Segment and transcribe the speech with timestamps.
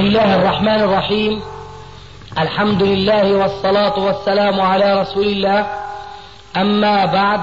[0.00, 1.42] بسم الله الرحمن الرحيم.
[2.38, 5.66] الحمد لله والصلاة والسلام على رسول الله.
[6.56, 7.40] أما بعد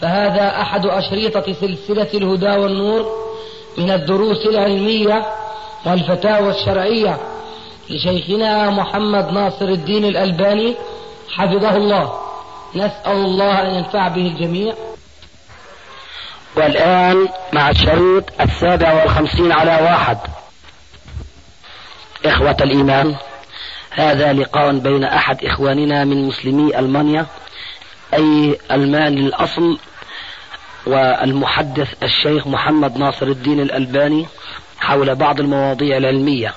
[0.00, 3.06] فهذا أحد أشريطة سلسلة الهدى والنور
[3.78, 5.26] من الدروس العلمية
[5.86, 7.18] والفتاوى الشرعية
[7.90, 10.74] لشيخنا محمد ناصر الدين الألباني
[11.34, 12.12] حفظه الله.
[12.74, 14.74] نسأل الله أن ينفع به الجميع.
[16.56, 20.18] والآن مع الشريط السابع والخمسين على واحد.
[22.26, 23.16] إخوة الإيمان
[23.90, 27.26] هذا لقاء بين أحد إخواننا من مسلمي ألمانيا
[28.14, 29.78] أي ألمان الأصل
[30.86, 34.26] والمحدث الشيخ محمد ناصر الدين الألباني
[34.78, 36.54] حول بعض المواضيع العلمية.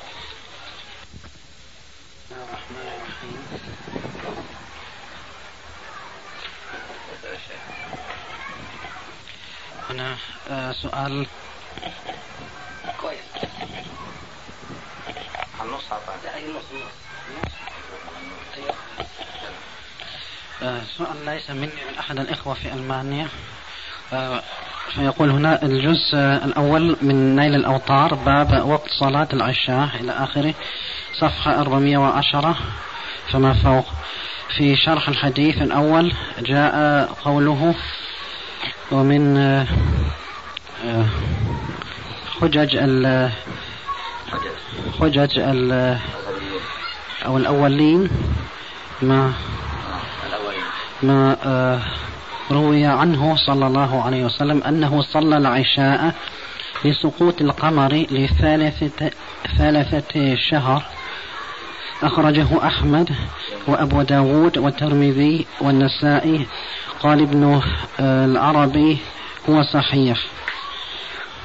[9.90, 10.16] هنا
[10.50, 11.26] آه، سؤال
[20.98, 23.28] سؤال ليس مني من أحد الإخوة في ألمانيا.
[24.14, 24.44] آه،
[24.96, 30.54] فيقول هنا الجزء الأول من نيل الأوطار باب وقت صلاة العشاء إلى آخره
[31.14, 32.56] صفحة 410
[33.32, 33.86] فما فوق.
[34.58, 37.76] في شرح الحديث الأول جاء قوله
[38.92, 39.38] ومن
[42.42, 43.30] حجج ال
[45.00, 45.98] حجج ال
[47.26, 48.10] أو الأولين
[49.02, 49.34] ما
[51.04, 51.80] ما آه،
[52.52, 56.14] روي عنه صلى الله عليه وسلم أنه صلى العشاء
[56.86, 59.12] لسقوط القمر لثالثة
[59.58, 60.84] ثالثة شهر.
[62.04, 63.10] أخرجه أحمد
[63.68, 66.48] وأبو داود والترمذي والنسائي.
[67.00, 67.62] قال ابن
[68.00, 68.98] آه، العربي
[69.50, 70.18] هو صحيح.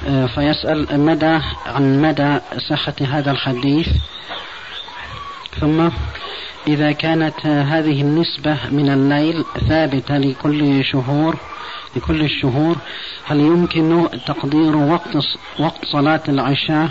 [0.07, 3.87] آه، فيسأل مدى عن مدى صحة هذا الحديث.
[5.59, 5.89] ثم
[6.67, 11.35] إذا كانت هذه النسبة من الليل ثابتة لكل شهور
[11.95, 12.75] لكل الشهور
[13.25, 15.17] هل يمكن تقدير وقت
[15.59, 16.89] وقت صلاة العشاء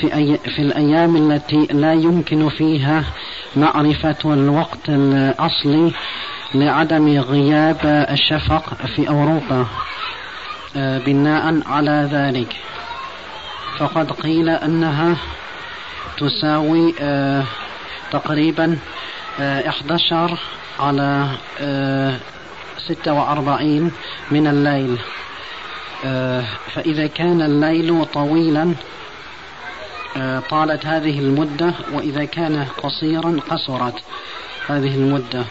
[0.00, 3.04] في أي في الأيام التي لا يمكن فيها
[3.56, 5.92] معرفة الوقت الأصلي
[6.54, 9.66] لعدم غياب الشفق في أوروبا؟
[10.76, 12.56] آه، بناء على ذلك.
[13.78, 15.16] فقد قيل أنها
[16.18, 17.44] تساوي آه،
[18.12, 18.78] تقريبا
[19.40, 20.38] 11 آه،
[20.82, 21.28] على
[22.88, 23.92] 46
[24.30, 24.98] من الليل.
[26.74, 28.74] فإذا كان الليل طويلا
[30.50, 33.94] طالت هذه المدة وإذا كان قصيرا قصرت
[34.68, 35.44] هذه المدة.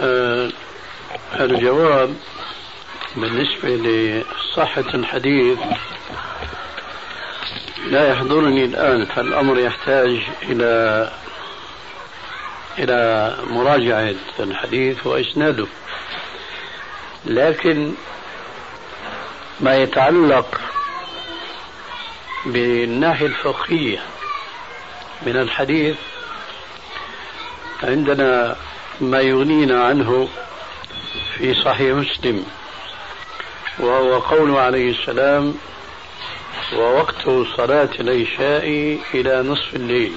[0.00, 0.50] آه
[1.40, 2.14] الجواب
[3.16, 5.58] بالنسبة لصحة الحديث
[7.86, 11.10] لا يحضرني الآن فالأمر يحتاج إلى
[12.78, 15.66] إلى مراجعة الحديث وإسناده.
[17.24, 17.94] لكن
[19.60, 20.60] ما يتعلق
[22.46, 23.98] بالناحية الفقهية
[25.26, 25.96] من الحديث
[27.82, 28.56] عندنا
[29.00, 30.28] ما يغنينا عنه
[31.38, 32.46] في صحيح مسلم
[33.78, 35.54] وهو قول عليه السلام
[36.76, 37.22] ووقت
[37.56, 40.12] صلاة العشاء إلى نصف الليل.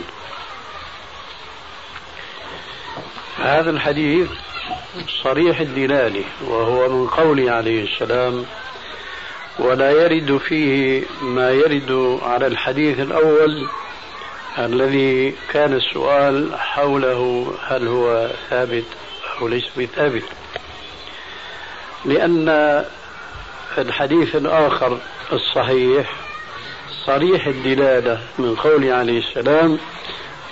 [3.38, 4.30] هذا الحديث
[5.24, 8.46] صريح الدلالة وهو من قوله عليه السلام
[9.60, 13.68] ولا يرد فيه ما يرد على الحديث الأول
[14.58, 18.86] الذي كان السؤال حوله هل هو ثابت
[19.42, 20.24] أو ليس بثابت.
[22.06, 22.50] لأن
[23.78, 24.98] الحديث الآخر
[25.34, 26.14] الصحيح
[27.06, 29.80] صريح الدلالة من قوله عليه السلام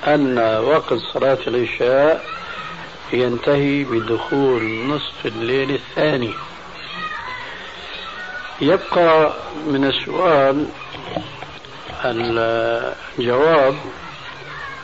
[0.07, 2.25] أن وقت صلاة العشاء
[3.13, 6.33] ينتهي بدخول نصف الليل الثاني.
[8.61, 9.33] يبقى
[9.67, 10.67] من السؤال
[12.05, 13.75] الجواب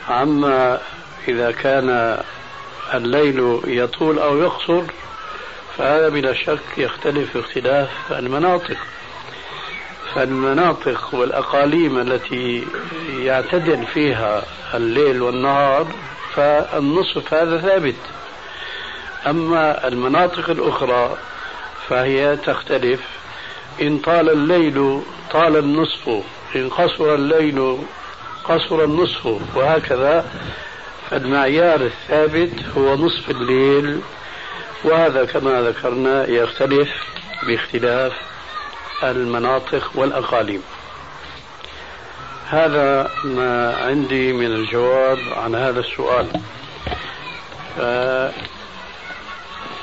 [0.09, 0.79] عما
[1.27, 2.19] إذا كان
[2.94, 4.83] الليل يطول أو يقصر
[5.77, 8.77] فهذا بلا شك يختلف اختلاف المناطق.
[10.15, 12.67] فالمناطق والأقاليم التي
[13.19, 14.43] يعتدل فيها
[14.73, 15.87] الليل والنهار
[16.35, 17.95] فالنصف هذا ثابت.
[19.27, 21.17] أما المناطق الأخرى
[21.87, 23.01] فهي تختلف.
[23.81, 26.23] إن طال الليل طال النصف
[26.55, 27.77] إن قصر الليل
[28.43, 30.25] قصر النصف وهكذا.
[31.09, 34.01] فالمعيار الثابت هو نصف الليل
[34.83, 36.89] وهذا كما ذكرنا يختلف
[37.47, 38.13] باختلاف
[39.03, 40.62] المناطق والأقاليم.
[42.50, 46.27] هذا ما عندي من الجواب عن هذا السؤال.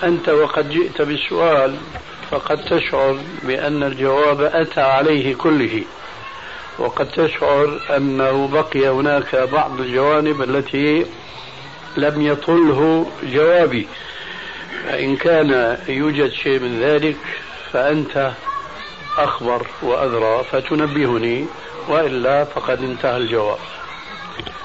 [0.03, 1.77] أنت وقد جئت بالسؤال
[2.31, 5.85] فقد تشعر بأن الجواب أتى عليه كله.
[6.79, 11.07] وقد تشعر أنه بقي هناك بعض الجوانب التي
[11.97, 13.89] لم يطله جوابي.
[14.85, 17.17] فإن كان يوجد شيء من ذلك
[17.73, 18.33] فأنت
[19.19, 21.47] أخبر وأدرى فتنبهني
[21.89, 23.59] وإلا فقد انتهى الجواب.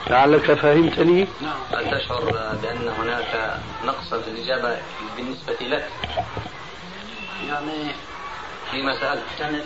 [0.09, 2.21] لعلك فهمتني؟ نعم هل تشعر
[2.61, 4.77] بأن هناك نقصا في الإجابة
[5.17, 5.89] بالنسبة لك؟
[7.47, 7.91] يعني
[8.71, 9.57] فيما سألت يعني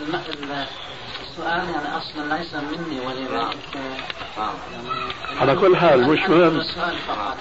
[1.30, 3.56] السؤال يعني أصلا ليس مني ولذلك.
[4.36, 6.62] يعني على كل حال مش مهم.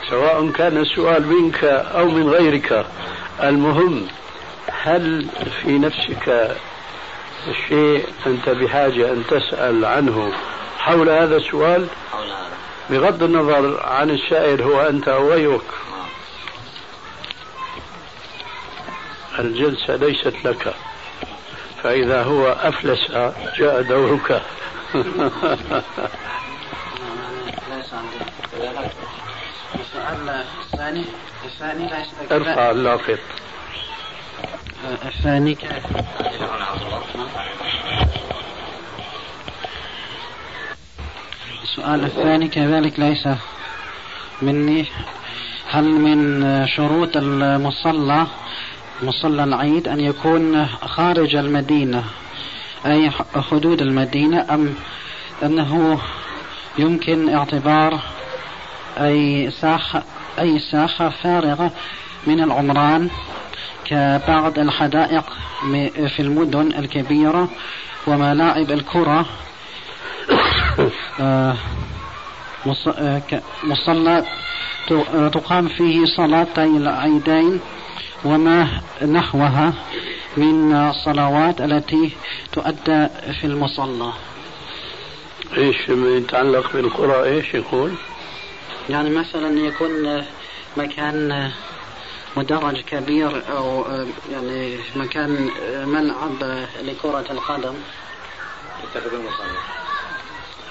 [0.09, 2.86] سواء كان السؤال منك أو من غيرك.
[3.44, 4.07] المهم
[4.71, 5.27] هل
[5.62, 6.56] في نفسك
[7.68, 10.33] شيء أنت بحاجة أن تسأل عنه
[10.77, 12.50] حول هذا السؤال؟ حول هذا.
[12.89, 15.62] بغض النظر عن السائل هو أنت أو غيرك.
[15.91, 16.09] نعم.
[19.45, 20.75] الجلسة ليست لك.
[21.84, 23.12] فإذا هو أفلس
[23.58, 24.42] جاء دورك
[29.80, 30.30] السؤال
[30.74, 31.06] الثاني
[31.46, 31.90] الثاني
[32.31, 33.20] ارفع اللاقط
[35.06, 35.86] الثاني كيف؟
[41.64, 43.28] السؤال الثاني كذلك ليس
[44.42, 44.86] مني.
[45.72, 48.28] هل من شروط المصلى
[49.04, 52.04] مصلى العيد أن يكون خارج المدينة
[52.86, 54.75] أي حدود المدينة أم
[55.44, 56.01] أنه
[56.78, 58.00] يمكن اعتبار
[58.98, 60.04] أي ساحة
[60.40, 61.72] أي ساحة فارغة
[62.28, 63.10] من العمران
[63.86, 65.25] كبعض الحدائق
[66.07, 67.50] في المدن الكبيرة
[68.07, 69.25] وملاعب الكرة
[71.22, 71.56] آه،
[73.63, 74.25] مصلى
[75.33, 77.59] تقام فيه صلاتي العيدين
[78.25, 79.74] وما نحوها
[80.38, 82.12] من الصلوات التي
[82.51, 83.07] تؤدى
[83.39, 84.13] في المصلى.
[85.57, 87.94] إيش يتعلق بالقرى إيش يقول؟
[88.89, 90.24] يعني مثلا يكون
[90.77, 91.51] مكان
[92.38, 93.86] مدرج كبير أو
[94.31, 95.50] يعني مكان
[95.86, 97.74] ملعب لكرة القدم.
[98.83, 99.57] يتخذ المصلى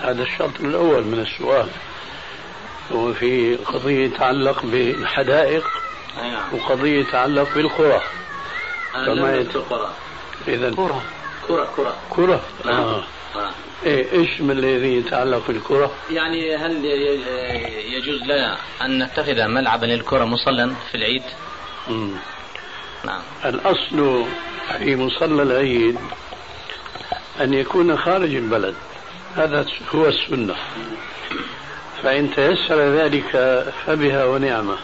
[0.01, 1.69] هذا الشرط الأول من السؤال.
[2.91, 5.65] وفي قضية يتعلق بالحدائق
[6.17, 6.55] نعم.
[6.55, 8.03] وقضية تتعلق بالقرى
[8.93, 9.57] فما يت...
[9.57, 9.93] القرى
[10.49, 11.03] إذا كرة
[11.49, 12.75] كرة كرة كرة نعم.
[12.75, 13.03] آه.
[13.37, 13.51] آه.
[13.85, 16.85] إيه إيش من الذي يتعلق بالكرة؟ يعني هل
[17.95, 21.23] يجوز لنا أن نتخذ ملعبا للكرة مصلى في العيد؟
[21.89, 22.11] مم.
[23.05, 24.25] نعم الأصل
[24.79, 25.99] في مصلى العيد
[27.41, 28.75] أن يكون خارج البلد
[29.37, 30.57] هذا هو السنة
[32.03, 33.31] فإن تيسر ذلك
[33.87, 34.77] فبها ونعمة.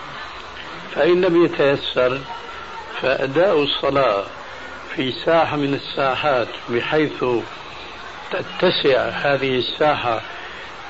[0.94, 2.20] فإن لم يتيسر
[3.02, 4.24] فأداء الصلاة
[4.96, 7.24] في ساحة من الساحات بحيث
[8.30, 10.20] تتسع هذه الساحة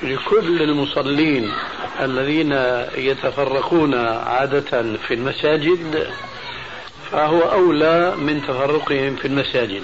[0.02, 1.52] لكل المصلين
[2.00, 2.52] الذين
[2.96, 6.10] يتفرقون عادة في المساجد
[7.10, 9.82] فهو أولى من تفرقهم في المساجد.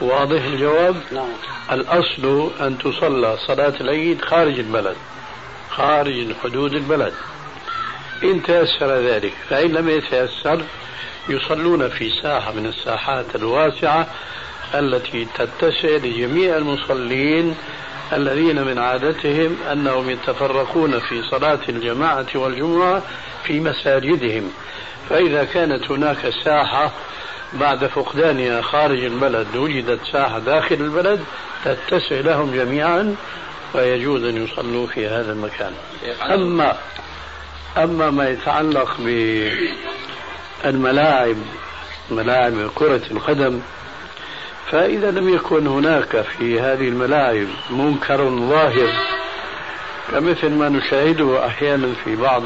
[0.00, 1.32] واضح الجواب؟ نعم.
[1.72, 4.96] الأصل أن تصلى صلاة العيد خارج البلد
[5.70, 7.12] خارج حدود البلد
[8.22, 10.62] إن تيسر ذلك فإن لم يتيسر
[11.28, 14.06] يصلون في ساحة من الساحات الواسعة
[14.74, 17.56] التي تتسع لجميع المصلين
[18.12, 23.02] الذين من عادتهم أنهم يتفرقون في صلاة الجماعة والجمعة
[23.44, 24.52] في مساجدهم
[25.08, 26.92] فإذا كانت هناك ساحة
[27.52, 31.20] بعد فقدانها خارج البلد وجدت ساحة داخل البلد
[31.64, 33.16] تتسع لهم جميعا
[33.74, 35.72] ويجوز أن يصلوا في هذا المكان.
[36.34, 36.76] أما
[37.76, 38.96] أما ما يتعلق
[40.64, 41.36] بالملاعب
[42.10, 43.60] ملاعب كرة القدم
[44.70, 48.92] فإذا لم يكن هناك في هذه الملاعب منكر ظاهر
[50.12, 52.42] كمثل ما نشاهده أحيانا في بعض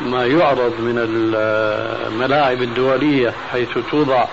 [0.00, 4.24] ما يعرض من الملاعب الدولية حيث توضع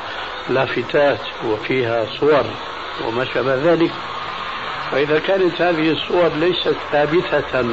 [0.49, 2.45] لافتات وفيها صور
[3.07, 3.91] وما شابه ذلك.
[4.91, 7.65] فإذا كانت هذه الصور ليست ثابتة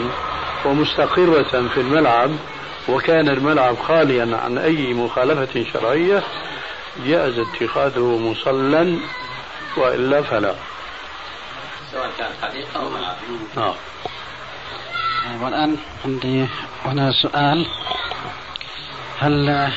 [0.65, 2.31] ومستقرة في الملعب
[2.89, 6.23] وكان الملعب خاليا عن أي مخالفة شرعية
[7.07, 8.99] جاز اتخاذه مصلى
[9.77, 10.55] وإلا فلا.
[11.93, 13.17] سواء كان حديقة أو ملعب.
[13.57, 13.75] نعم.
[15.40, 16.47] والآن عندي
[16.85, 17.66] هنا سؤال.
[19.19, 19.69] هل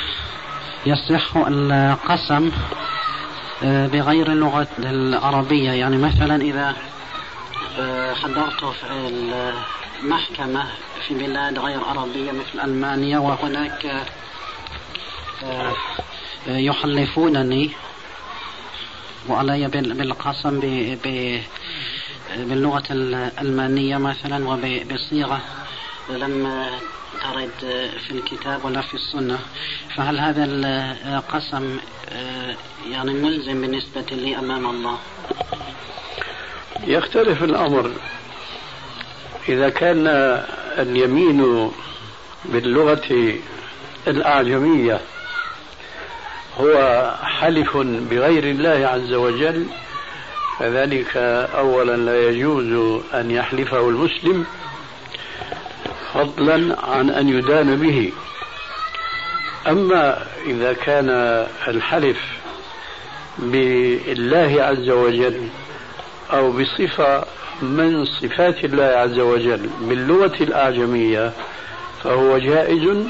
[0.86, 2.52] يصح القسم
[3.64, 6.76] آه، بغير اللغة العربية؟ يعني مثلا إذا
[7.80, 8.86] آه، حضرت في
[10.04, 10.66] المحكمة
[11.08, 14.06] في بلاد غير عربية مثل ألمانيا وهناك
[15.44, 15.74] آه،
[16.48, 17.72] يحلفونني
[19.30, 20.60] وعلي بالقسم
[22.36, 25.42] باللغة الألمانية مثلا وبصيغة
[26.10, 26.66] لم
[27.22, 29.40] ترد في الكتاب ولا في السنة.
[29.96, 31.78] فهل هذا القسم
[32.90, 34.98] يعني ملزم بالنسبة لي أمام الله؟
[36.84, 37.92] يختلف الأمر.
[39.50, 40.08] إذا كان
[40.80, 41.72] اليمين
[42.46, 43.36] باللغة
[44.08, 45.00] الأعجمية
[46.60, 49.66] هو حلف بغير الله عز وجل
[50.60, 51.18] فذلك
[51.58, 54.46] أولا لا يجوز أن يحلفه المسلم
[56.14, 58.12] فضلا عن أن يدان به.
[59.68, 61.10] أما إذا كان
[61.68, 62.18] الحلف
[63.40, 65.48] بالله عز وجل
[66.34, 67.26] أو بصفة
[67.62, 71.32] من صفات الله عز وجل باللغة الأعجمية
[72.04, 73.08] فهو جائز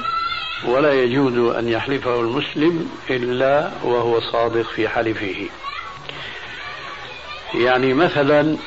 [0.65, 5.49] ولا يجوز أن يحلفه المسلم إلا وهو صادق في حلفه.
[7.53, 8.57] يعني مثلا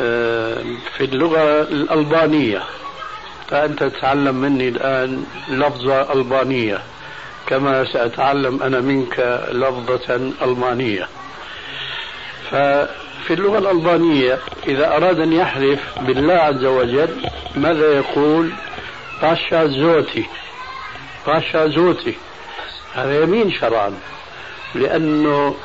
[0.00, 0.64] آه،
[0.96, 2.62] في اللغة الألبانية
[3.48, 6.78] فأنت تتعلم مني الآن لفظة ألبانية
[7.46, 11.08] كما سأتعلم أنا منك لفظة ألمانية.
[12.50, 14.38] ففي اللغة الألبانية
[14.68, 17.22] إذا أراد أن يحلف بالله عز وجل
[17.56, 18.50] ماذا يقول؟
[19.22, 20.26] باشا زوتي
[21.26, 22.14] باشا زوتي.
[22.94, 23.94] هذا يمين شرعا.
[24.74, 25.56] لأنه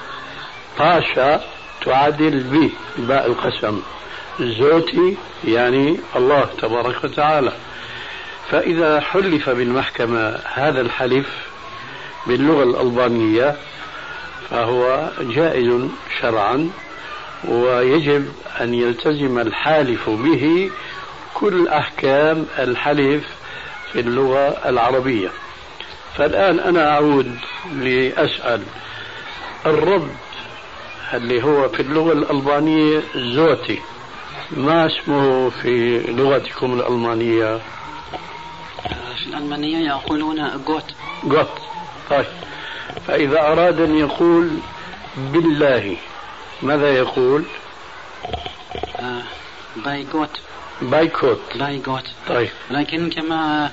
[0.80, 1.42] باشا
[1.86, 3.82] تعادل ب باء القسم.
[4.40, 7.54] زوتي يعني الله تبارك وتعالى.
[8.52, 11.28] فإذا حلف بالمحكمة هذا الحلف
[12.28, 13.56] باللغة الألبانية
[14.50, 15.88] فهو جائز
[16.22, 16.70] شرعا
[17.48, 18.32] ويجب
[18.62, 20.72] أن يلتزم الحالف به
[21.34, 23.24] كل أحكام الحلف
[23.92, 25.30] في اللغة العربية.
[26.18, 27.38] فالآن أنا أعود
[27.74, 28.64] لأسأل
[29.66, 30.10] الرب
[31.14, 33.80] اللي هو في اللغة الألبانية Zoti.
[34.52, 37.58] ما اسمه في لغتكم الألمانية؟
[39.16, 40.86] في الألمانية يقولون Gott.
[41.24, 41.50] Gott.
[42.10, 42.26] طيب.
[43.08, 44.50] فإذا أراد أن يقول
[45.18, 45.98] بالله
[46.62, 47.44] ماذا يقول؟
[49.00, 49.22] آه
[49.86, 50.30] bei Gott
[50.82, 52.50] bei Gott bei Gott طيب.
[52.72, 53.72] لكن كما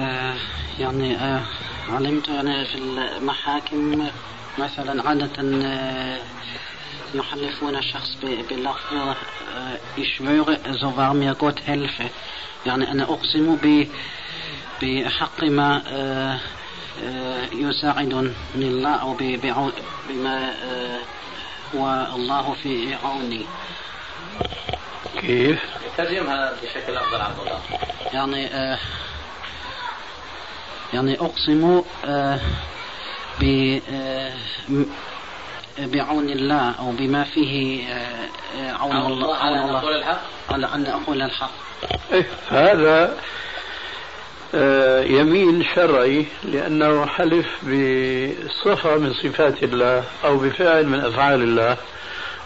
[0.00, 0.34] آه
[0.78, 1.42] يعني آه
[1.88, 4.08] علمت أنا في المحاكم
[4.58, 5.30] مثلا عادة
[5.66, 6.18] آه
[7.14, 8.16] يحلفون الشخص
[8.50, 9.16] بلفظ
[9.98, 12.08] يشبه زوفار ميغوت هيلفه
[12.66, 13.56] يعني أنا أقسم
[14.82, 16.38] بحق ما آه
[17.52, 19.14] يساعدني الله أو
[20.08, 20.52] بما
[21.74, 23.46] هو الله في عوني.
[25.20, 25.60] كيف؟
[25.96, 27.60] ترجمها بشكل أفضل عبد الله
[28.12, 28.78] يعني آه
[30.94, 32.40] يعني أقسم آه
[33.40, 34.32] ب آه
[35.78, 40.18] بعون الله أو بما فيه آه، عون الله عون الله.
[40.50, 41.50] على أن أقول الحق.
[42.12, 43.16] إيه هذا
[45.06, 51.76] يمين شرعي لأنه حلف بصفة من صفات الله أو بفعل من أفعال الله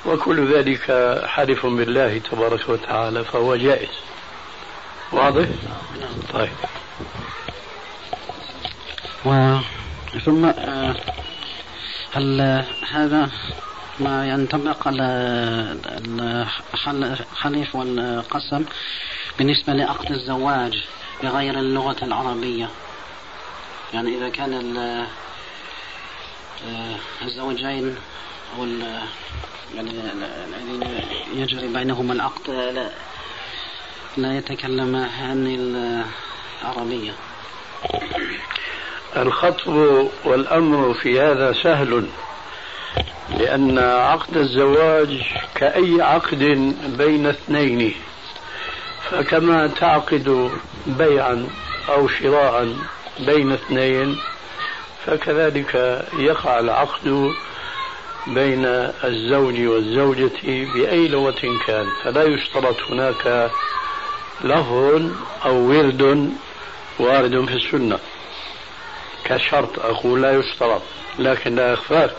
[0.07, 0.81] وكل ذلك
[1.27, 3.89] حلف بالله تبارك وتعالى فهو جائز.
[5.13, 5.47] واضح؟
[6.33, 6.51] طيب.
[9.25, 9.59] و
[10.25, 10.97] ثم آه،
[12.13, 12.41] هل
[12.91, 13.31] هذا
[14.01, 15.05] ما ينطبق على
[16.87, 18.65] الحلف والقسم
[19.39, 20.85] بالنسبة لعقد الزواج
[21.23, 22.69] بغير اللغة العربية؟
[23.95, 25.07] يعني إذا كان آه،
[27.23, 27.97] الزوجين
[28.59, 28.67] أو
[29.75, 30.83] يعني الذين
[31.35, 32.91] يجري بينهما العقد لا,
[34.17, 35.47] لا يتكلمان
[36.63, 37.13] العربية.
[39.17, 42.07] الخطب والأمر في هذا سهل
[43.39, 45.23] لأن عقد الزواج
[45.55, 47.95] كأي عقد بين اثنين
[49.11, 50.51] فكما تعقد
[50.87, 51.47] بيعا
[51.89, 52.77] أو شراء
[53.21, 54.19] بين اثنين
[55.07, 57.31] فكذلك يقع العقد
[58.27, 58.65] بين
[59.05, 60.41] الزوج والزوجة
[60.75, 63.51] بأي لغة كان فلا يشترط هناك
[64.45, 65.03] لفظ
[65.45, 66.33] أو ورد
[66.99, 67.99] وارد في السنة.
[69.31, 70.83] كشرط أقول لا يشترط
[71.19, 72.15] لكن لا يخفاك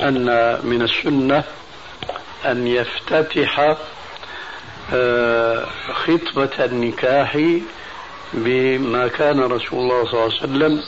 [0.00, 1.44] أن من السنة
[2.46, 3.76] أن يفتتح
[4.94, 7.38] آه، خطبة النكاح
[8.32, 10.82] بما كان رسول الله صلى الله عليه وسلم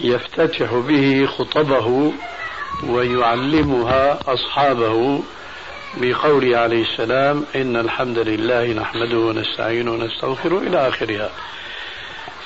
[0.00, 2.12] يفتتح به خطبه
[2.86, 5.22] ويعلمها أصحابه
[5.96, 11.30] بقوله عليه السلام إن الحمد لله نحمده ونستعينه ونستغفره إلى آخرها.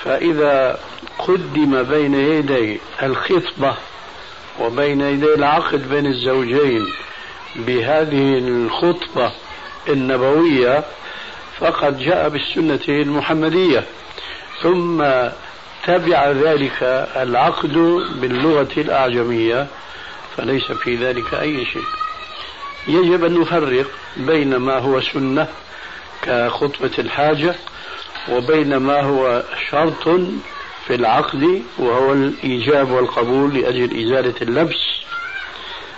[0.05, 0.79] فإذا
[1.19, 3.75] قدم بين يدي الخطبة
[4.59, 6.87] وبين يدي العقد بين الزوجين
[7.55, 9.31] بهذه الخطبة
[9.89, 10.83] النبوية
[11.59, 13.83] فقد جاء بالسنة المحمدية.
[14.61, 15.03] ثم
[15.85, 16.77] تبع ذلك
[17.15, 17.73] العقد
[18.15, 19.67] باللغة الأعجمية
[20.37, 21.85] فليس في ذلك أي شيء.
[22.87, 23.85] يجب أن نفرق
[24.17, 25.47] بين ما هو سنة
[26.21, 27.55] كخطبة الحاجة
[28.29, 30.03] وبين ما هو شرط
[30.87, 34.85] في العقد وهو الإيجاب والقبول لأجل إزالة اللبس.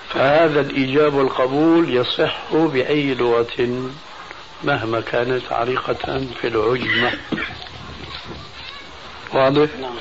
[0.10, 3.90] فهذا الإيجاب والقبول يصح بأي لغة
[4.64, 7.12] مهما كانت عريقة في العجمة.
[9.34, 9.96] واضح؟ نعم.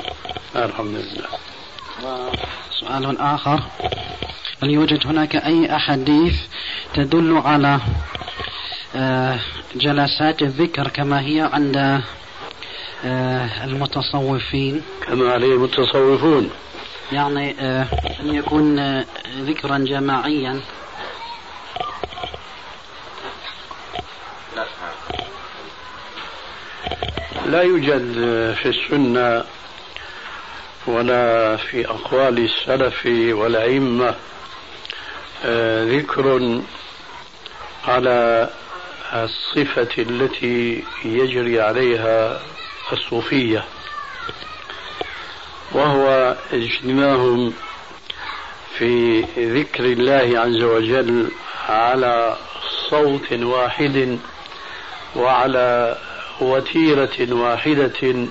[0.65, 1.29] الحمد لله.
[2.81, 3.61] سؤال آخر.
[4.63, 6.35] هل يوجد هناك أي أحاديث
[6.95, 7.81] تدل على
[9.75, 12.03] جلسات الذكر كما هي عند
[13.05, 14.83] آه، المتصوفين.
[15.07, 16.51] كما عليه المتصوفون.
[17.13, 17.87] يعني آه،
[18.21, 19.01] أن يكون
[19.47, 20.61] ذكرا جماعيا.
[27.47, 28.13] لا يوجد
[28.63, 29.45] في السنة
[30.87, 34.15] ولا في أقوال السلف والأئمة
[35.45, 36.61] آه، ذكر
[37.85, 38.51] على
[39.13, 42.43] الصفة التي يجري عليها
[42.93, 43.65] الصوفية
[45.73, 47.53] وهو اجتماعهم
[48.79, 51.31] في ذكر الله عز وجل
[51.69, 52.37] على
[52.91, 54.19] صوت واحد
[55.17, 55.99] وعلى
[56.41, 58.27] وتيرة واحدة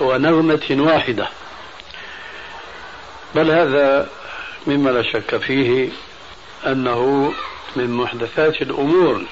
[0.00, 1.28] ونغمة واحدة.
[3.34, 4.08] بل هذا
[4.66, 5.88] مما لا شك فيه
[6.66, 7.32] أنه
[7.76, 9.22] من محدثات الأمور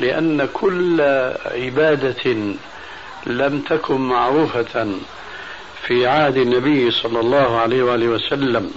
[0.00, 1.00] لأن كل
[1.44, 2.34] عبادة
[3.26, 4.94] لم تكن معروفة
[5.86, 8.70] في عهد النبي صلى الله عليه وآله وسلم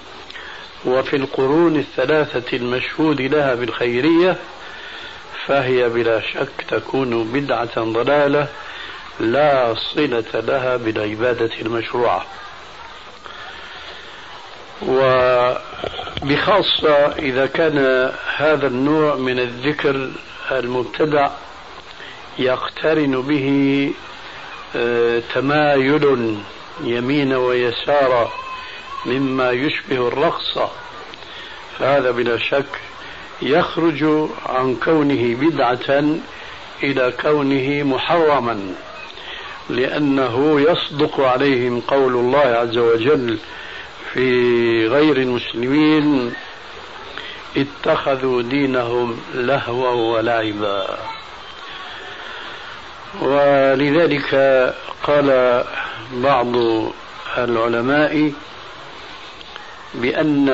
[0.85, 4.37] وفي القرون الثلاثة المشهود لها بالخيرية
[5.45, 8.47] فهي بلا شك تكون بدعة ضلالة
[9.19, 12.25] لا صلة لها بالعبادة المشروعة.
[16.23, 17.77] وبخاصة إذا كان
[18.37, 20.09] هذا النوع من الذكر
[20.51, 21.29] المبتدع
[22.39, 23.91] يقترن به
[24.75, 26.37] آه، تمايل
[26.83, 28.31] يمين ويسار
[29.05, 30.59] مما يشبه الرقص.
[31.79, 32.79] فهذا بلا شك
[33.41, 36.03] يخرج عن كونه بدعة
[36.83, 38.59] إلى كونه محرما
[39.69, 43.39] لأنه يصدق عليهم قول الله عز وجل
[44.13, 46.33] في غير المسلمين
[47.57, 50.97] اتخذوا دينهم لهوا ولعبا.
[53.21, 54.35] ولذلك
[55.03, 55.63] قال
[56.13, 56.55] بعض
[57.37, 58.33] العلماء
[59.93, 60.49] بأن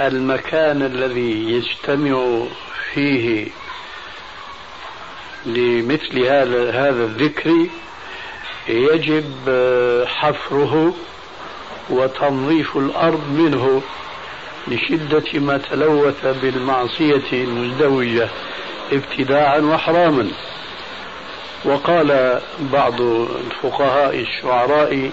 [0.00, 2.42] المكان الذي يجتمع
[2.94, 3.48] فيه
[5.46, 7.66] لمثل هذا هذا الذكر
[8.68, 9.24] يجب
[10.06, 10.94] حفره
[11.90, 13.82] وتنظيف الأرض منه
[14.68, 18.28] لشدة ما تلوث بالمعصية المزدوجة
[18.92, 20.28] ابتداعا وحراما
[21.64, 22.40] وقال
[22.72, 25.10] بعض الفقهاء الشعراء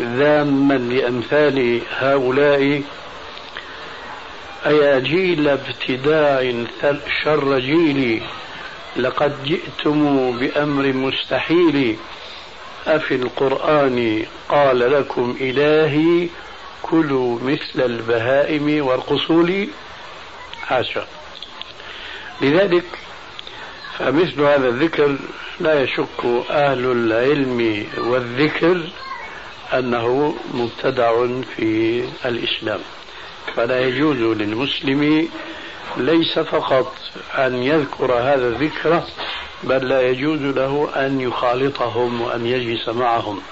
[0.00, 2.82] ذاما لأمثال هؤلاء
[4.66, 6.52] أيا جيل ابتداع
[7.24, 8.22] شر جيلي
[8.96, 11.96] لقد جئتم بأمر مستحيل
[12.86, 16.28] أفي القرآن قال لكم إلهي
[16.82, 19.68] كلوا مثل البهائم وارقصوا لي
[20.62, 21.06] حاشا
[22.40, 22.84] لذلك
[23.98, 25.16] فمثل هذا الذكر
[25.60, 28.80] لا يشك أهل العلم والذكر
[29.72, 32.80] أنه مبتدع في الإسلام.
[33.56, 35.28] فلا يجوز للمسلم
[35.96, 36.94] ليس فقط
[37.34, 39.02] أن يذكر هذا الذكر
[39.62, 43.42] بل لا يجوز له أن يخالطهم وأن يجلس معهم.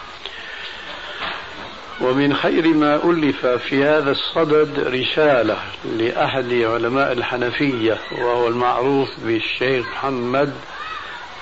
[2.01, 10.55] ومن خير ما ألف في هذا الصدد رسالة لأحد علماء الحنفية وهو المعروف بالشيخ محمد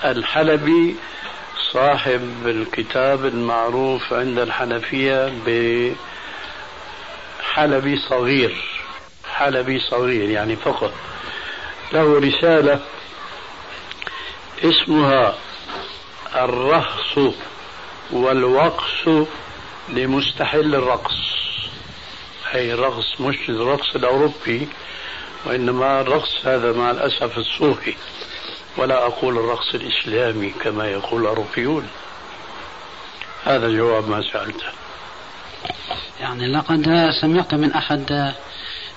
[0.05, 0.97] الحلبي
[1.73, 5.33] صاحب الكتاب المعروف عند الحنفية
[7.43, 8.57] بحلبي صغير.
[9.35, 10.93] حلبي صغير يعني فقط.
[11.93, 12.81] له رسالة
[14.65, 15.35] اسمها
[16.37, 17.35] الرهص
[18.11, 19.27] والوقص
[19.89, 21.31] لمستحل الرقص.
[22.55, 24.69] أي الرقص مش الرقص الأوروبي
[25.45, 27.95] وإنما الرقص هذا مع الأسف الصوفي
[28.77, 31.89] ولا أقول الرقص الإسلامي كما يقول الأوروبيون.
[33.45, 34.67] هذا جواب ما سألته.
[36.21, 38.35] يعني لقد سمعت من أحد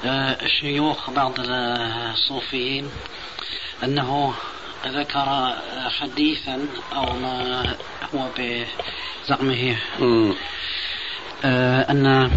[0.06, 2.90] آه، شيوخ بعض الصوفيين
[3.84, 4.34] أنه
[4.88, 5.56] ذكر
[6.00, 7.64] حديثا أو ما
[8.16, 9.78] هو بزعمه
[11.46, 12.32] آه، أن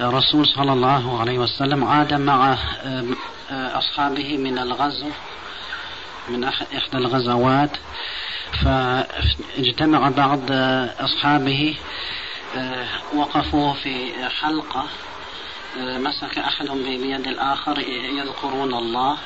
[0.00, 5.10] الرسول صلى الله عليه وسلم عاد مع آه، أصحابه من الغزو
[6.28, 7.70] من إحدى الغزوات
[8.64, 10.40] فاجتمع بعض
[11.00, 11.76] أصحابه
[13.14, 14.86] وقفوا في حلقة
[15.76, 17.78] مسك أحدهم بيد الآخر
[18.18, 19.18] يذكرون الله.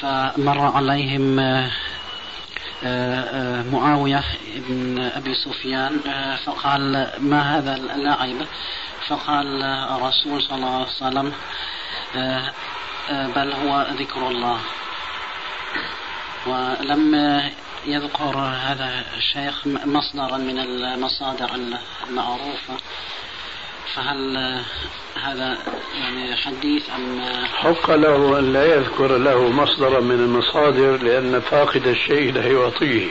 [0.00, 1.70] فمر عليهم آه،
[2.84, 4.24] آه، معاوية
[4.56, 8.46] بن أبي سفيان آه، فقال ما هذا اللعب
[9.08, 11.32] فقال الرسول صلى الله عليه وسلم
[13.10, 14.58] بل هو ذكر الله.
[16.46, 17.14] ولم
[17.86, 21.50] يذكر هذا الشيخ مصدرا من المصادر
[22.08, 22.74] المعروفة.
[23.94, 24.36] فهل
[25.22, 25.58] هذا
[26.00, 27.20] يعني حديث أم
[27.54, 33.10] حق له أن لا يذكر له مصدرا من المصادر لأن فاقد الشيء لا يعطيه.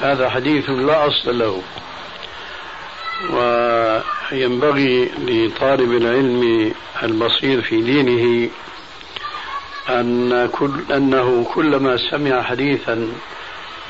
[0.00, 1.62] هذا حديث لا أصل له.
[3.32, 8.50] وينبغي لطالب العلم البصير في دينه
[9.88, 13.12] أن كل أنه كلما سمع حديثا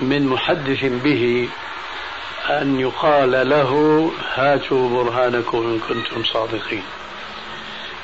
[0.01, 1.49] من محدث به
[2.49, 3.73] أن يقال له
[4.35, 6.83] هاتوا برهانكم إن كنتم صادقين.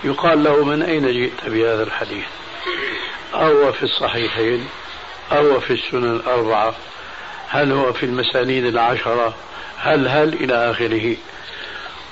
[0.05, 2.25] يقال له من أين جئت بهذا الحديث؟
[3.35, 4.67] أو في الصحيحين
[5.33, 6.75] أو في السنن الأربعة
[7.49, 9.35] هل هو في المسانيد العشرة
[9.79, 11.17] هل هل إلى آخره؟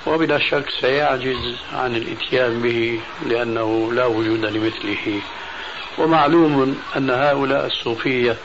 [0.05, 5.21] وبلا شك سيعجز عن الإتيان به لأنه لا وجود لمثله.
[5.97, 8.37] ومعلوم أن هؤلاء الصوفية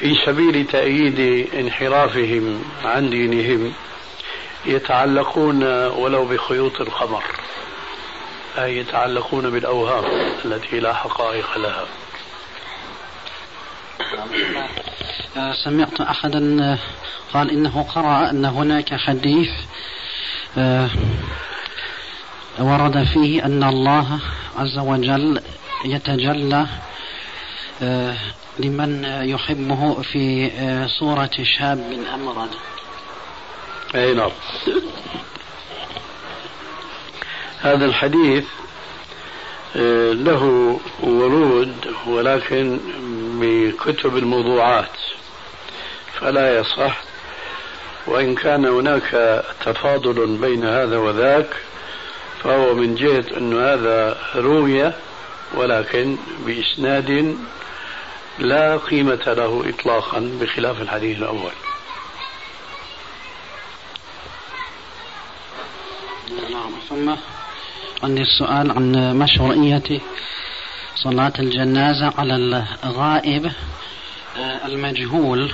[0.00, 3.72] في سبيل تأييد انحرافهم عن دينهم
[4.66, 7.24] يتعلقون ولو بخيوط القمر
[8.58, 10.04] أي يتعلقون بالأوهام
[10.44, 11.86] التي لا حقائق لها.
[15.64, 16.78] سمعت أحدا
[17.32, 19.50] قال إنه قرأ أن هناك حديث
[20.58, 20.90] آه،
[22.58, 24.18] ورد فيه أن الله
[24.58, 25.40] عز وجل
[25.84, 26.66] يتجلى
[27.82, 28.16] آه،
[28.58, 32.50] لمن يحبه في آه، صورة شاب أمرد
[33.94, 34.30] أي نعم.
[37.60, 38.44] هذا الحديث
[39.76, 42.80] آه، له ورود ولكن
[43.40, 44.96] بكتب الموضوعات.
[46.20, 47.02] فلا يصح.
[48.06, 51.56] وإن كان هناك تفاضل بين هذا وذاك
[52.42, 54.92] فهو من جهة أن هذا روية
[55.54, 56.16] ولكن
[56.46, 57.36] بإسناد
[58.38, 61.52] لا قيمة له إطلاقا بخلاف الحديث الأول.
[66.50, 67.14] نعم ثم
[68.02, 70.00] عندي السؤال عن مشروعية
[70.96, 72.36] صلاة الجنازة على
[72.84, 73.52] الغائب.
[74.36, 75.52] آه، المجهول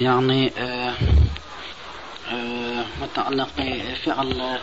[0.00, 0.94] يعني آه،
[2.30, 4.58] آه، متعلق بفعل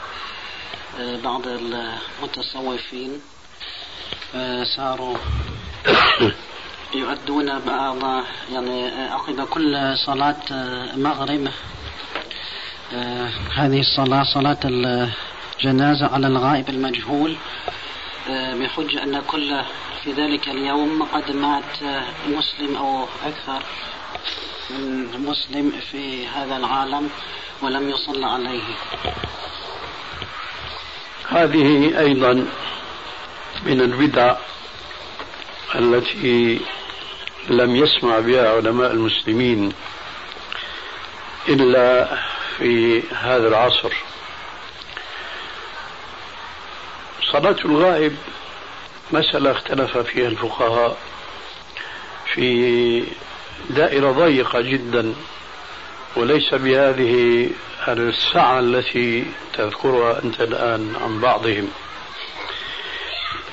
[1.23, 3.21] بعض المتصوفين
[4.75, 5.17] صاروا
[6.97, 10.35] يؤدون بعض يعني عقب كل صلاة
[10.95, 11.47] مغرب.
[12.93, 17.35] آه، هذه الصلاة صلاة الجنازة على الغائب المجهول.
[18.29, 19.61] آه، بحجة أن كل
[20.03, 23.63] في ذلك اليوم قد مات مسلم أو أكثر
[24.69, 27.09] من مسلم في هذا العالم
[27.61, 28.63] ولم يصلى عليه.
[31.29, 32.45] هذه أيضا
[33.65, 34.35] من البدع
[35.75, 36.59] التي
[37.49, 39.73] لم يسمع بها علماء المسلمين
[41.49, 42.17] إلا
[42.57, 43.93] في هذا العصر.
[47.31, 48.15] صلاة الغائب
[49.11, 50.97] مسألة اختلف فيها الفقهاء
[52.33, 53.03] في
[53.69, 55.13] دائرة ضيقة جدا
[56.15, 57.49] وليس بهذه
[57.87, 61.71] السعة التي تذكرها أنت الآن عن بعضهم.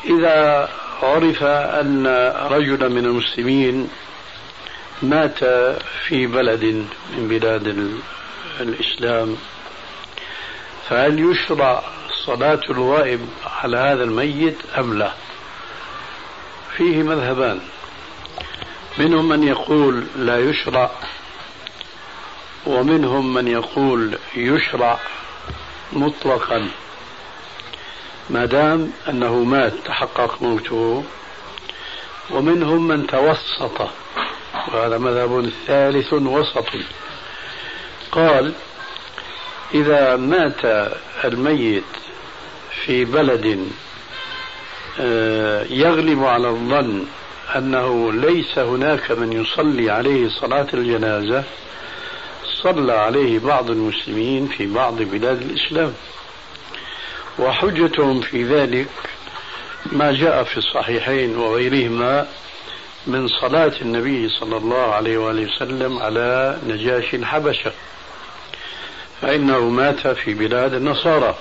[0.05, 0.69] إذا
[1.03, 2.07] عرف أن
[2.51, 3.91] رجلا من المسلمين
[5.03, 5.39] مات
[6.07, 6.65] في بلد
[7.17, 7.99] من بلاد
[8.61, 9.37] الإسلام.
[10.89, 11.83] فهل يشرع
[12.27, 15.13] صلاة الغائب على هذا الميت أم لا؟
[16.77, 17.61] فيه مذهبان.
[18.99, 20.91] منهم من يقول لا يشرع
[22.67, 24.99] ومنهم من يقول يشرع
[25.93, 26.69] مطلقا.
[28.33, 31.05] ما دام أنه مات تحقق موته
[32.31, 33.81] ومنهم من توسط
[34.73, 36.67] وهذا مذهب ثالث وسط.
[38.13, 38.53] قال
[39.75, 40.91] إذا مات
[41.25, 41.85] الميت
[42.85, 43.69] في بلد
[45.01, 47.05] آه، يغلب على الظن
[47.57, 51.45] أنه ليس هناك من يصلي عليه صلاة الجنازة
[52.63, 55.95] صلى عليه بعض المسلمين في بعض بلاد الإسلام.
[57.39, 58.89] وحجتهم في ذلك
[59.93, 62.27] ما جاء في الصحيحين وغيرهما
[63.07, 67.73] من صلاة النبي صلى الله عليه وآله وسلم على نجاشي الحبشة
[69.23, 71.35] فإنه مات في بلاد النصارى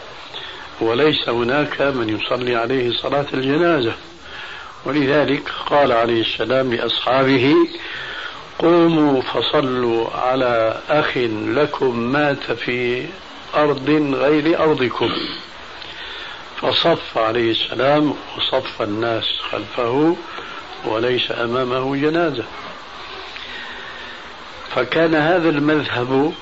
[0.81, 3.93] وليس هناك من يصلي عليه صلاة الجنازة.
[4.85, 7.55] ولذلك قال عليه السلام لأصحابه
[8.59, 13.05] قوموا فصلوا على أخ لكم مات في
[13.55, 15.11] أرض غير أرضكم.
[16.61, 20.15] فصف عليه السلام وصف الناس خلفه
[20.85, 22.43] وليس أمامه جنازة.
[24.75, 26.33] فكان هذا المذهب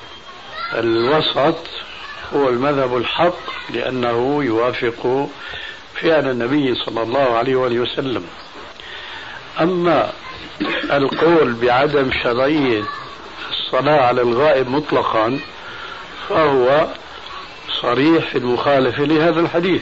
[0.74, 1.68] الوسط
[2.34, 5.30] هو المذهب الحق لأنه يوافق
[6.02, 8.26] فعل النبي صلى الله عليه وآله وسلم.
[9.62, 10.12] أما
[10.92, 12.84] القول بعدم شرعية
[13.50, 15.40] الصلاة على الغائب مطلقا
[16.30, 16.88] فهو
[17.82, 19.82] صريح في المخالفة لهذا الحديث.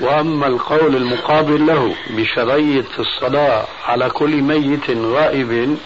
[0.00, 5.76] وأما القول المقابل له بشرعية الصلاة على كل ميت غائب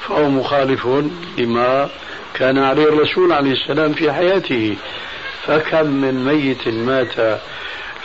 [0.00, 0.88] فهو مخالف
[1.38, 1.88] لما
[2.34, 4.76] كان عليه الرسول عليه السلام في حياته.
[5.46, 7.40] فكم من ميت مات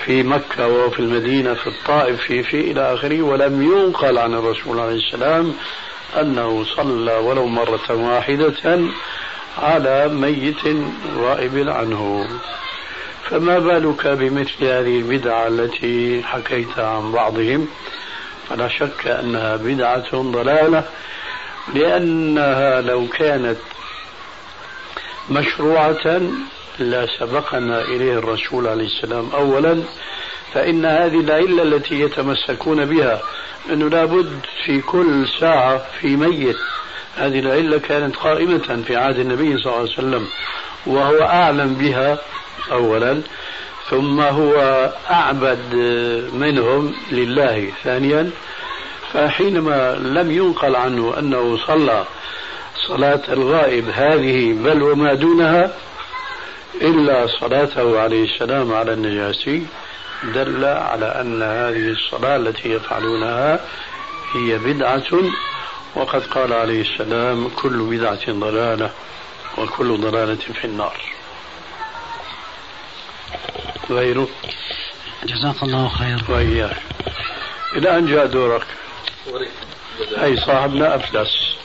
[0.06, 4.96] في مكة وفي المدينة في الطائف في في إلى آخره ولم ينقل عن الرسول عليه
[4.96, 5.54] السلام
[6.22, 8.80] أنه صلى ولو مرة واحدة
[9.58, 10.78] على ميت
[11.18, 12.28] غائب عنه.
[13.30, 17.68] فما بالك بمثل هذه البدعة التي حكيت عن بعضهم؟
[18.50, 20.84] فلا شك أنها بدعة ضلالة
[21.74, 23.58] لأنها لو كانت
[25.30, 26.22] مشروعة
[26.80, 29.84] لا سبقنا إليه الرسول عليه السلام أولا
[30.54, 33.22] فإن هذه العلة التي يتمسكون بها
[33.70, 36.58] أنه لابد في كل ساعة في ميت.
[37.16, 40.28] هذه العلة كانت قائمة في عهد النبي صلى الله عليه وسلم
[40.86, 42.18] وهو أعلم بها
[42.72, 43.22] أولا
[43.90, 44.56] ثم هو
[45.12, 45.76] أعبد
[46.34, 47.72] منهم لله.
[47.84, 48.32] ثانيا
[49.14, 52.06] فحينما لم ينقل عنه أنه صلى
[52.88, 55.74] صلاة الغائب هذه بل وما دونها
[56.82, 59.66] إلا صلاته عليه السلام على النجاسي
[60.24, 63.60] دل على أن هذه الصلاة التي يفعلونها
[64.34, 65.04] هي بدعة.
[65.96, 68.92] وقد قال عليه السلام كل بدعة ضلالة
[69.58, 71.19] وكل ضلالة في النار.
[73.90, 74.28] غيره
[75.24, 76.24] جزاك الله خير.
[76.30, 76.78] وإياك.
[77.76, 78.68] إلى أن جاء دورك.
[80.24, 81.60] أي صاحبنا أفلس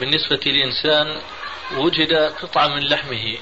[0.00, 1.20] بالنسبة لإنسان
[1.76, 3.38] وجد قطعة من لحمه